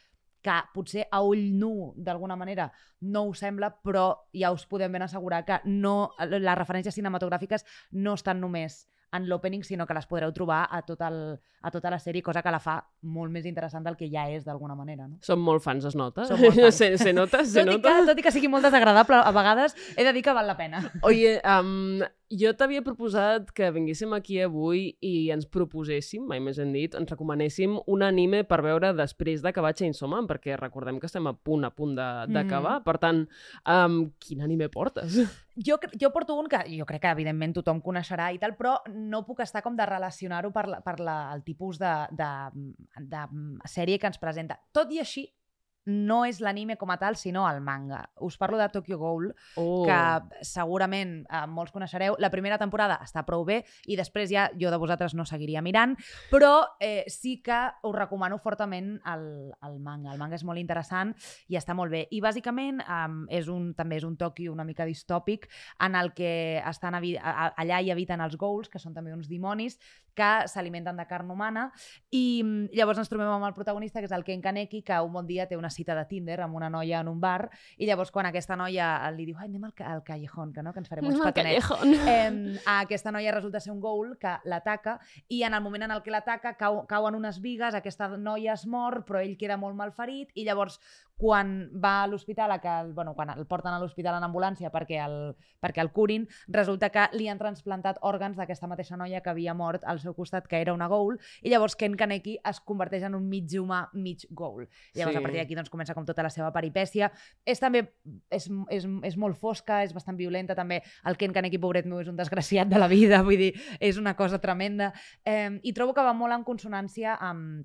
que 0.47 0.57
potser 0.75 1.07
a 1.11 1.23
ull 1.27 1.43
nu, 1.59 1.93
d'alguna 1.97 2.37
manera, 2.39 2.69
no 3.01 3.25
ho 3.27 3.33
sembla, 3.35 3.73
però 3.83 4.29
ja 4.37 4.53
us 4.55 4.67
podem 4.71 4.93
ben 4.95 5.03
assegurar 5.03 5.43
que 5.45 5.59
no, 5.65 6.13
les 6.23 6.59
referències 6.59 6.95
cinematogràfiques 6.95 7.67
no 7.99 8.15
estan 8.15 8.41
només 8.41 8.85
en 9.13 9.29
l'opening, 9.29 9.63
sinó 9.65 9.87
que 9.87 9.95
les 9.95 10.07
podreu 10.11 10.33
trobar 10.35 10.65
a, 10.71 10.83
tot 10.87 11.01
el, 11.07 11.19
a 11.63 11.71
tota 11.71 11.91
la 11.93 11.99
sèrie, 12.03 12.25
cosa 12.27 12.43
que 12.43 12.53
la 12.53 12.61
fa 12.61 12.77
molt 13.03 13.33
més 13.33 13.47
interessant 13.47 13.85
del 13.87 13.97
que 13.97 14.09
ja 14.13 14.27
és 14.33 14.45
d'alguna 14.45 14.75
manera. 14.75 15.07
No? 15.07 15.21
Som 15.25 15.41
molt 15.47 15.63
fans, 15.65 15.87
es 15.89 15.97
nota? 15.97 16.27
Som 16.29 16.43
molt 16.43 16.59
fans. 16.59 16.77
se, 16.81 16.91
se 16.99 17.15
nota? 17.17 17.45
Se 17.45 17.63
Tot 17.63 17.71
i, 17.73 17.77
nota? 17.77 17.95
que, 17.95 18.07
tot 18.11 18.21
i 18.21 18.27
que 18.27 18.35
sigui 18.35 18.51
molt 18.53 18.67
desagradable, 18.67 19.23
a 19.23 19.33
vegades 19.37 19.77
he 19.97 20.05
de 20.05 20.13
dir 20.17 20.25
que 20.27 20.35
val 20.37 20.51
la 20.51 20.59
pena. 20.59 20.83
Oye, 21.07 21.39
um, 21.45 22.03
jo 22.31 22.51
t'havia 22.59 22.83
proposat 22.83 23.53
que 23.55 23.69
vinguéssim 23.71 24.13
aquí 24.17 24.41
avui 24.43 24.97
i 25.05 25.31
ens 25.31 25.47
proposéssim, 25.47 26.25
mai 26.27 26.41
més 26.43 26.57
ben 26.59 26.73
dit, 26.75 26.95
ens 26.99 27.11
recomanéssim 27.13 27.77
un 27.87 28.03
anime 28.03 28.41
per 28.49 28.59
veure 28.67 28.93
després 28.99 29.43
d'acabar 29.45 29.75
Chainsaw 29.79 30.09
Man, 30.11 30.27
perquè 30.27 30.57
recordem 30.59 30.99
que 30.99 31.07
estem 31.07 31.27
a 31.31 31.33
punt, 31.35 31.65
a 31.65 31.71
punt 31.71 31.95
de- 31.95 32.27
d'acabar. 32.35 32.79
Mhm. 32.81 32.85
Per 32.85 32.97
tant, 32.99 33.29
um, 33.67 34.11
quin 34.19 34.43
anime 34.43 34.69
portes? 34.69 35.21
Jo, 35.57 35.79
jo 35.99 36.11
porto 36.13 36.35
un 36.39 36.49
que 36.49 36.59
jo 36.77 36.85
crec 36.85 37.01
que 37.03 37.15
evidentment 37.15 37.55
tothom 37.55 37.81
coneixerà 37.81 38.33
i 38.35 38.39
tal, 38.39 38.57
però 38.57 38.81
no 38.93 39.25
puc 39.25 39.41
estar 39.41 39.63
com 39.63 39.77
de 39.77 39.87
relacionar-ho 39.87 40.51
per, 40.53 40.67
la, 40.69 40.81
per 40.83 40.99
la, 41.01 41.33
el 41.33 41.43
tipus 41.45 41.79
de, 41.79 41.95
de, 42.11 42.31
de 43.01 43.23
sèrie 43.65 43.99
que 43.99 44.07
ens 44.11 44.19
presenta. 44.19 44.59
Tot 44.73 44.91
i 44.93 44.99
així, 45.01 45.29
no 45.87 46.25
és 46.27 46.41
l'anime 46.43 46.77
com 46.77 46.91
a 46.91 46.99
tal, 46.99 47.17
sinó 47.17 47.47
el 47.49 47.61
manga. 47.61 48.11
Us 48.21 48.37
parlo 48.37 48.59
de 48.59 48.69
Tokyo 48.69 48.99
Ghoul, 48.99 49.33
Oh. 49.57 49.85
que 49.87 50.45
segurament 50.45 51.25
eh, 51.31 51.47
molts 51.47 51.73
coneixereu. 51.73 52.17
La 52.19 52.31
primera 52.31 52.59
temporada 52.59 52.99
està 53.05 53.23
prou 53.27 53.45
bé 53.47 53.63
i 53.87 53.97
després 53.97 54.31
ja 54.31 54.49
jo 54.59 54.71
de 54.71 54.81
vosaltres 54.83 55.15
no 55.15 55.25
seguiria 55.25 55.63
mirant, 55.63 55.97
però 56.31 56.67
eh, 56.81 57.05
sí 57.09 57.41
que 57.43 57.61
us 57.83 57.95
recomano 57.95 58.39
fortament 58.39 58.97
el, 59.07 59.53
el 59.63 59.79
manga. 59.79 60.13
El 60.13 60.19
manga 60.19 60.37
és 60.37 60.45
molt 60.45 60.59
interessant 60.59 61.15
i 61.49 61.57
està 61.57 61.75
molt 61.75 61.93
bé. 61.93 62.07
I 62.11 62.21
bàsicament 62.21 62.83
um, 62.83 63.23
és 63.31 63.49
un, 63.49 63.73
també 63.75 63.97
és 64.01 64.05
un 64.05 64.17
Tokyo 64.17 64.53
una 64.53 64.65
mica 64.65 64.85
distòpic 64.85 65.49
en 65.81 65.95
el 65.95 66.13
que 66.15 66.63
estan 66.67 66.97
allà 66.97 67.81
hi 67.81 67.91
habiten 67.93 68.21
els 68.21 68.37
ghouls, 68.37 68.69
que 68.69 68.79
són 68.83 68.95
també 68.95 69.15
uns 69.15 69.29
dimonis, 69.29 69.79
que 70.17 70.49
s'alimenten 70.49 70.97
de 70.97 71.07
carn 71.07 71.31
humana 71.31 71.69
i 72.11 72.43
mm, 72.43 72.73
llavors 72.77 73.03
ens 73.03 73.11
trobem 73.13 73.29
amb 73.31 73.47
el 73.47 73.55
protagonista, 73.55 74.01
que 74.01 74.09
és 74.09 74.17
el 74.17 74.25
Ken 74.25 74.43
Kaneki, 74.43 74.83
que 74.87 74.99
un 75.05 75.13
bon 75.13 75.29
dia 75.29 75.47
té 75.47 75.59
una 75.59 75.71
cita 75.71 75.95
de 75.99 76.07
Tinder 76.09 76.41
amb 76.47 76.57
una 76.57 76.71
noia 76.73 77.03
en 77.05 77.11
un 77.13 77.21
bar 77.21 77.51
i 77.77 77.87
llavors 77.87 78.11
quan 78.15 78.27
aquesta 78.31 78.57
noia 78.57 78.89
li 79.15 79.29
diu 79.29 79.39
ai, 79.39 79.51
anem 79.51 79.69
al, 79.69 79.75
al 79.93 80.03
callejón, 80.07 80.53
que 80.57 80.65
no, 80.65 80.73
que 80.73 80.83
ens 80.83 80.91
farem 80.91 81.07
uns 81.11 81.23
callejón. 81.37 81.95
Eh, 82.07 82.59
aquesta 82.79 83.13
noia 83.13 83.35
resulta 83.35 83.61
ser 83.61 83.73
un 83.75 83.81
ghoul 83.81 84.17
que 84.21 84.37
l'ataca 84.49 84.97
i 85.29 85.43
en 85.45 85.55
el 85.55 85.63
moment 85.63 85.87
en 85.87 85.97
el 85.97 86.03
que 86.03 86.15
l'ataca 86.15 86.55
cau, 86.57 86.85
cauen 86.89 87.19
unes 87.19 87.41
vigues, 87.45 87.75
aquesta 87.75 88.09
noia 88.17 88.55
es 88.55 88.67
mor, 88.67 89.03
però 89.07 89.21
ell 89.21 89.37
queda 89.37 89.59
molt 89.61 89.77
malferit 89.77 90.33
i 90.35 90.47
llavors 90.47 90.81
quan 91.17 91.71
va 91.73 92.03
a 92.03 92.07
l'hospital, 92.07 92.53
que 92.61 92.69
el, 92.69 92.93
bueno, 92.93 93.15
quan 93.15 93.31
el 93.31 93.47
porten 93.47 93.73
a 93.73 93.81
l'hospital 93.81 94.19
en 94.19 94.27
ambulància 94.27 94.71
perquè 94.73 94.99
el, 95.01 95.35
perquè 95.63 95.81
el 95.81 95.91
curin, 95.93 96.27
resulta 96.53 96.91
que 96.93 97.07
li 97.17 97.29
han 97.29 97.41
transplantat 97.41 97.99
òrgans 98.05 98.37
d'aquesta 98.37 98.69
mateixa 98.69 98.99
noia 99.01 99.23
que 99.25 99.33
havia 99.33 99.55
mort 99.57 99.85
al 99.85 100.01
seu 100.01 100.15
costat, 100.15 100.47
que 100.47 100.61
era 100.61 100.75
una 100.77 100.89
ghoul, 100.93 101.17
i 101.43 101.51
llavors 101.53 101.77
Ken 101.77 101.97
Kaneki 101.97 102.37
es 102.45 102.61
converteix 102.61 103.07
en 103.09 103.17
un 103.17 103.29
mig 103.29 103.49
humà, 103.57 103.87
mig 103.95 104.27
ghoul. 104.31 104.67
I 104.95 105.01
llavors 105.01 105.17
Sí. 105.17 105.19
a 105.19 105.23
partir 105.23 105.41
d'aquí 105.41 105.55
doncs, 105.57 105.71
comença 105.71 105.95
com 105.95 106.05
tota 106.05 106.23
la 106.23 106.31
seva 106.31 106.53
peripècia. 106.53 107.11
És 107.45 107.61
també, 107.61 107.87
és, 108.31 108.51
és, 108.69 108.87
és 109.03 109.17
molt 109.17 109.39
fosca, 109.39 109.83
és 109.85 109.95
bastant 109.95 110.17
violenta 110.17 110.55
també. 110.55 110.83
El 111.05 111.17
Ken 111.17 111.33
Kaneki, 111.33 111.59
pobret 111.59 111.87
meu, 111.87 112.01
és 112.01 112.09
un 112.09 112.17
desgraciat 112.17 112.69
de 112.69 112.79
la 112.79 112.89
vida, 112.89 113.23
vull 113.27 113.39
dir, 113.39 113.55
és 113.81 113.97
una 113.97 114.15
cosa 114.17 114.39
tremenda. 114.39 114.93
Eh, 115.25 115.61
I 115.63 115.73
trobo 115.73 115.95
que 115.95 116.05
va 116.05 116.13
molt 116.13 116.35
en 116.35 116.45
consonància 116.45 117.17
amb 117.17 117.65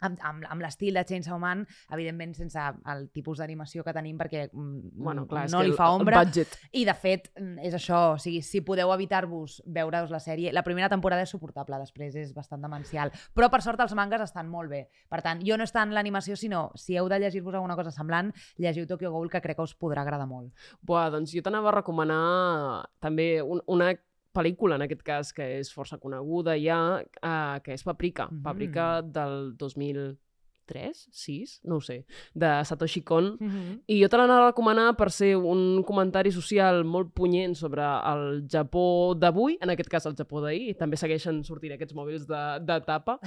amb, 0.00 0.18
amb, 0.26 0.44
amb 0.50 0.64
l'estil 0.64 0.94
de 0.96 1.04
Chainsaw 1.04 1.38
Man, 1.40 1.66
evidentment 1.92 2.34
sense 2.36 2.60
el 2.92 3.06
tipus 3.14 3.38
d'animació 3.40 3.84
que 3.86 3.94
tenim 3.96 4.18
perquè 4.20 4.46
mm, 4.52 4.92
Bueno, 5.00 5.26
clar, 5.28 5.46
no 5.52 5.62
li 5.62 5.72
fa 5.76 5.88
el 5.92 6.00
ombra. 6.00 6.22
budget. 6.24 6.56
I, 6.72 6.84
de 6.88 6.94
fet, 6.94 7.30
mm, 7.38 7.58
és 7.68 7.74
això. 7.76 8.00
O 8.14 8.18
sigui, 8.18 8.42
si 8.42 8.60
podeu 8.66 8.92
evitar-vos 8.94 9.60
veure-us 9.66 10.10
la 10.12 10.20
sèrie... 10.20 10.52
La 10.52 10.64
primera 10.66 10.88
temporada 10.92 11.22
és 11.24 11.30
suportable, 11.32 11.78
després 11.80 12.16
és 12.16 12.34
bastant 12.36 12.62
demencial. 12.62 13.12
Però, 13.34 13.50
per 13.50 13.62
sort, 13.64 13.80
els 13.80 13.94
mangas 13.94 14.24
estan 14.28 14.48
molt 14.50 14.70
bé. 14.70 14.86
Per 15.08 15.22
tant, 15.24 15.40
jo 15.46 15.56
no 15.56 15.64
és 15.64 15.72
tant 15.72 15.92
l'animació, 15.94 16.36
sinó, 16.36 16.70
si 16.76 16.96
heu 16.98 17.08
de 17.08 17.18
llegir-vos 17.22 17.54
alguna 17.54 17.76
cosa 17.78 17.90
semblant, 17.94 18.32
llegiu 18.58 18.86
Tokyo 18.86 19.10
Ghoul, 19.12 19.30
que 19.30 19.40
crec 19.40 19.56
que 19.56 19.66
us 19.68 19.76
podrà 19.78 20.02
agradar 20.02 20.26
molt. 20.30 20.52
Buah, 20.82 21.08
doncs 21.12 21.32
jo 21.34 21.42
t'anava 21.42 21.70
a 21.70 21.76
recomanar 21.80 22.20
també 23.00 23.40
un, 23.42 23.60
una 23.66 23.92
pel·lícula, 24.36 24.78
en 24.78 24.86
aquest 24.86 25.04
cas, 25.06 25.34
que 25.36 25.46
és 25.58 25.70
força 25.74 25.98
coneguda 26.00 26.56
ja, 26.60 26.80
uh, 27.00 27.60
que 27.64 27.74
és 27.74 27.86
Paprika. 27.86 28.28
Mhm. 28.30 28.42
Paprika 28.42 28.88
del 29.02 29.54
2003, 29.58 31.08
6, 31.10 31.60
no 31.64 31.76
ho 31.76 31.80
sé, 31.80 32.04
de 32.34 32.50
Satoshi 32.64 33.02
Kon. 33.02 33.36
Mm 33.40 33.48
-hmm. 33.48 33.80
I 33.86 34.02
jo 34.02 34.08
te 34.08 34.16
l'anava 34.16 34.46
a 34.46 34.50
recomanar 34.50 34.96
per 34.96 35.10
ser 35.10 35.36
un 35.36 35.82
comentari 35.82 36.30
social 36.30 36.84
molt 36.84 37.12
punyent 37.12 37.54
sobre 37.56 37.82
el 37.82 38.46
Japó 38.48 39.14
d'avui, 39.14 39.58
en 39.60 39.70
aquest 39.70 39.88
cas 39.88 40.06
el 40.06 40.16
Japó 40.16 40.40
d'ahir, 40.40 40.76
també 40.76 40.96
segueixen 40.96 41.44
sortint 41.44 41.72
aquests 41.72 41.94
mòbils 41.94 42.26
de, 42.26 42.60
de 42.60 42.80
tapa, 42.80 43.18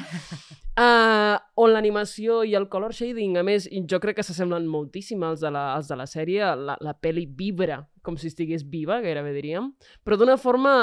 uh, 0.77 1.37
on 1.55 1.73
l'animació 1.73 2.41
i 2.43 2.55
el 2.57 2.67
color 2.69 2.93
shading, 2.95 3.37
a 3.37 3.43
més, 3.45 3.67
jo 3.89 3.99
crec 4.01 4.17
que 4.17 4.25
s'assemblen 4.25 4.65
moltíssim 4.69 5.23
als 5.23 5.43
de 5.43 5.51
la, 5.53 5.73
als 5.75 5.89
de 5.91 5.97
la 5.99 6.07
sèrie, 6.09 6.53
la, 6.57 6.77
la 6.81 6.93
pel·li 6.97 7.27
vibra, 7.29 7.83
com 8.01 8.17
si 8.17 8.31
estigués 8.31 8.65
viva, 8.69 9.01
gairebé 9.03 9.33
diríem, 9.35 9.73
però 10.03 10.17
d'una 10.17 10.39
forma 10.41 10.73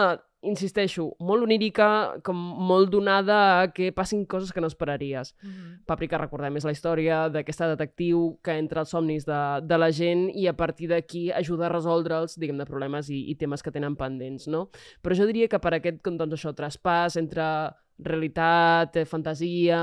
insisteixo, 0.41 1.11
molt 1.21 1.45
onírica, 1.45 1.87
com 2.25 2.37
molt 2.37 2.89
donada 2.93 3.37
a 3.61 3.67
que 3.77 3.91
passin 3.93 4.25
coses 4.25 4.53
que 4.53 4.61
no 4.61 4.69
esperaries. 4.69 5.35
Mm 5.43 5.49
-hmm. 5.51 5.85
Paprika, 5.87 6.19
recordem, 6.19 6.57
és 6.57 6.65
la 6.65 6.73
història 6.73 7.29
d'aquesta 7.29 7.69
detectiu 7.69 8.39
que 8.43 8.57
entra 8.59 8.81
als 8.81 8.91
somnis 8.91 9.27
de, 9.27 9.61
de 9.63 9.79
la 9.79 9.91
gent 9.91 10.31
i 10.35 10.47
a 10.47 10.57
partir 10.57 10.89
d'aquí 10.89 11.31
ajuda 11.31 11.67
a 11.67 11.69
resoldre'ls, 11.69 12.39
diguem, 12.39 12.57
de 12.57 12.65
problemes 12.65 13.11
i, 13.11 13.31
i 13.31 13.35
temes 13.35 13.63
que 13.63 13.71
tenen 13.71 13.97
pendents, 13.97 14.49
no? 14.49 14.71
Però 15.03 15.15
jo 15.15 15.27
diria 15.27 15.49
que 15.49 15.59
per 15.59 15.75
aquest, 15.75 16.03
doncs 16.03 16.33
això, 16.33 16.55
traspàs 16.55 17.17
entre 17.17 17.75
realitat, 18.05 18.97
eh, 18.97 19.07
fantasia 19.09 19.81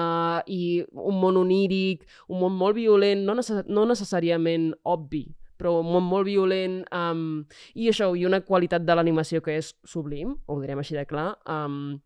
i 0.48 0.84
un 0.92 1.20
món 1.22 1.38
oníric, 1.38 2.06
un 2.30 2.42
món 2.42 2.56
molt 2.58 2.78
violent, 2.78 3.26
no, 3.26 3.36
necess 3.38 3.68
no 3.68 3.86
necessàriament 3.90 4.72
obvi, 4.84 5.26
però 5.58 5.80
un 5.82 5.90
món 5.90 6.06
molt 6.06 6.28
violent 6.28 6.84
um, 6.94 7.44
i 7.76 7.90
això, 7.90 8.12
i 8.16 8.28
una 8.30 8.44
qualitat 8.46 8.86
de 8.86 8.96
l'animació 8.98 9.42
que 9.42 9.58
és 9.58 9.74
sublim, 9.86 10.36
ho 10.46 10.60
direm 10.62 10.84
així 10.84 10.98
de 10.98 11.06
clar, 11.10 11.32
um, 11.50 11.98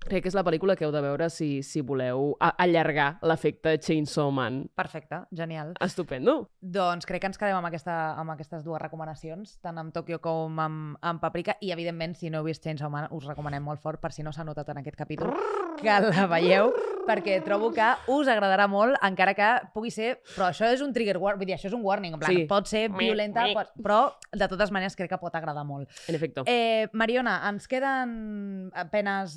crec 0.00 0.24
que 0.24 0.30
és 0.30 0.36
la 0.36 0.42
pel·lícula 0.46 0.76
que 0.78 0.86
heu 0.86 0.92
de 0.94 1.00
veure 1.04 1.28
si, 1.30 1.60
si 1.66 1.82
voleu 1.84 2.32
allargar 2.40 3.18
l'efecte 3.26 3.76
Chainsaw 3.78 4.30
Man. 4.32 4.62
Perfecte, 4.74 5.22
genial. 5.36 5.74
Estupendo. 5.84 6.48
Doncs 6.60 7.06
crec 7.08 7.20
que 7.22 7.30
ens 7.30 7.38
quedem 7.40 7.58
amb, 7.58 7.68
aquesta, 7.68 7.96
amb 8.20 8.32
aquestes 8.34 8.64
dues 8.64 8.80
recomanacions, 8.80 9.58
tant 9.60 9.78
amb 9.80 9.92
Tokyo 9.94 10.20
com 10.24 10.58
amb, 10.62 10.96
amb 11.04 11.20
Paprika, 11.22 11.56
i 11.60 11.72
evidentment, 11.74 12.16
si 12.16 12.30
no 12.32 12.40
heu 12.40 12.48
vist 12.48 12.64
Chainsaw 12.64 12.90
Man, 12.92 13.08
us 13.12 13.26
recomanem 13.28 13.62
molt 13.62 13.82
fort, 13.84 14.00
per 14.00 14.12
si 14.16 14.24
no 14.24 14.32
s'ha 14.32 14.44
notat 14.48 14.72
en 14.72 14.80
aquest 14.80 14.96
capítol, 14.96 15.34
que 15.80 15.98
la 16.08 16.26
veieu, 16.32 16.72
perquè 17.06 17.38
trobo 17.44 17.70
que 17.74 17.86
us 18.12 18.28
agradarà 18.28 18.66
molt, 18.70 18.96
encara 19.04 19.34
que 19.36 19.50
pugui 19.74 19.92
ser... 19.92 20.14
Però 20.34 20.48
això 20.50 20.68
és 20.72 20.80
un 20.84 20.92
trigger 20.96 21.18
warning, 21.20 21.40
vull 21.40 21.48
dir, 21.52 21.56
això 21.58 21.68
és 21.70 21.76
un 21.76 21.84
warning, 21.84 22.16
en 22.16 22.20
plan, 22.24 22.34
Sí. 22.40 22.46
pot 22.48 22.68
ser 22.68 22.86
violenta, 22.92 23.44
Mec, 23.48 23.56
pot, 23.56 23.72
però 23.82 24.00
de 24.32 24.48
totes 24.48 24.70
maneres 24.72 24.96
crec 24.96 25.10
que 25.12 25.18
pot 25.20 25.34
agradar 25.34 25.64
molt. 25.68 25.88
En 26.08 26.14
efecte. 26.16 26.44
Eh, 26.48 26.88
Mariona, 26.92 27.40
ens 27.50 27.66
queden 27.68 28.70
apenes 28.74 29.36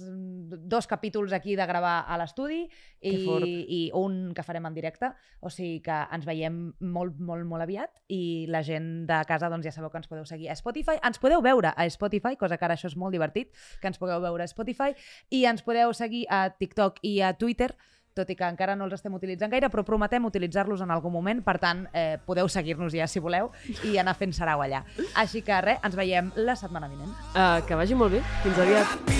dos 0.59 0.87
capítols 0.87 1.33
aquí 1.33 1.55
de 1.55 1.65
gravar 1.65 2.03
a 2.07 2.17
l'estudi 2.19 2.63
i, 3.01 3.13
i 3.67 3.81
un 3.97 4.33
que 4.35 4.45
farem 4.45 4.65
en 4.69 4.75
directe, 4.75 5.09
o 5.41 5.51
sigui 5.53 5.81
que 5.85 5.97
ens 6.13 6.27
veiem 6.27 6.59
molt, 6.79 7.19
molt, 7.19 7.45
molt 7.49 7.65
aviat 7.65 8.01
i 8.13 8.45
la 8.51 8.63
gent 8.65 9.07
de 9.09 9.21
casa 9.29 9.49
doncs 9.51 9.67
ja 9.67 9.73
sabeu 9.75 9.91
que 9.91 10.01
ens 10.01 10.09
podeu 10.11 10.25
seguir 10.29 10.51
a 10.51 10.57
Spotify, 10.59 10.99
ens 11.03 11.21
podeu 11.21 11.43
veure 11.43 11.73
a 11.75 11.87
Spotify, 11.89 12.37
cosa 12.39 12.57
que 12.57 12.67
ara 12.67 12.77
això 12.77 12.91
és 12.91 12.97
molt 12.99 13.15
divertit, 13.15 13.53
que 13.81 13.91
ens 13.91 13.99
pugueu 14.01 14.21
veure 14.23 14.43
a 14.45 14.49
Spotify. 14.49 14.93
I 15.31 15.45
ens 15.49 15.63
podeu 15.65 15.93
seguir 15.93 16.25
a 16.29 16.47
TikTok 16.53 17.01
i 17.03 17.19
a 17.21 17.33
Twitter 17.37 17.73
tot 18.13 18.29
i 18.29 18.37
que 18.39 18.47
encara 18.47 18.75
no 18.77 18.85
els 18.87 18.95
estem 18.97 19.13
utilitzant 19.13 19.51
gaire, 19.51 19.69
però 19.73 19.83
prometem 19.87 20.25
utilitzar-los 20.29 20.81
en 20.85 20.93
algun 20.93 21.13
moment, 21.13 21.43
per 21.43 21.57
tant, 21.61 21.87
eh, 21.93 22.17
podeu 22.25 22.49
seguir-nos 22.49 22.93
ja 22.93 23.07
si 23.07 23.19
voleu 23.23 23.51
i 23.83 23.97
anar 23.97 24.15
fent 24.19 24.33
sarau 24.33 24.63
allà. 24.63 24.83
Així 25.15 25.41
que 25.41 25.61
res, 25.61 25.81
ens 25.83 25.95
veiem 25.97 26.31
la 26.35 26.55
setmana 26.55 26.89
vinent. 26.91 27.13
Uh, 27.33 27.61
que 27.67 27.75
vagi 27.75 27.97
molt 27.97 28.17
bé. 28.17 28.23
Fins 28.43 28.59
aviat. 28.59 29.13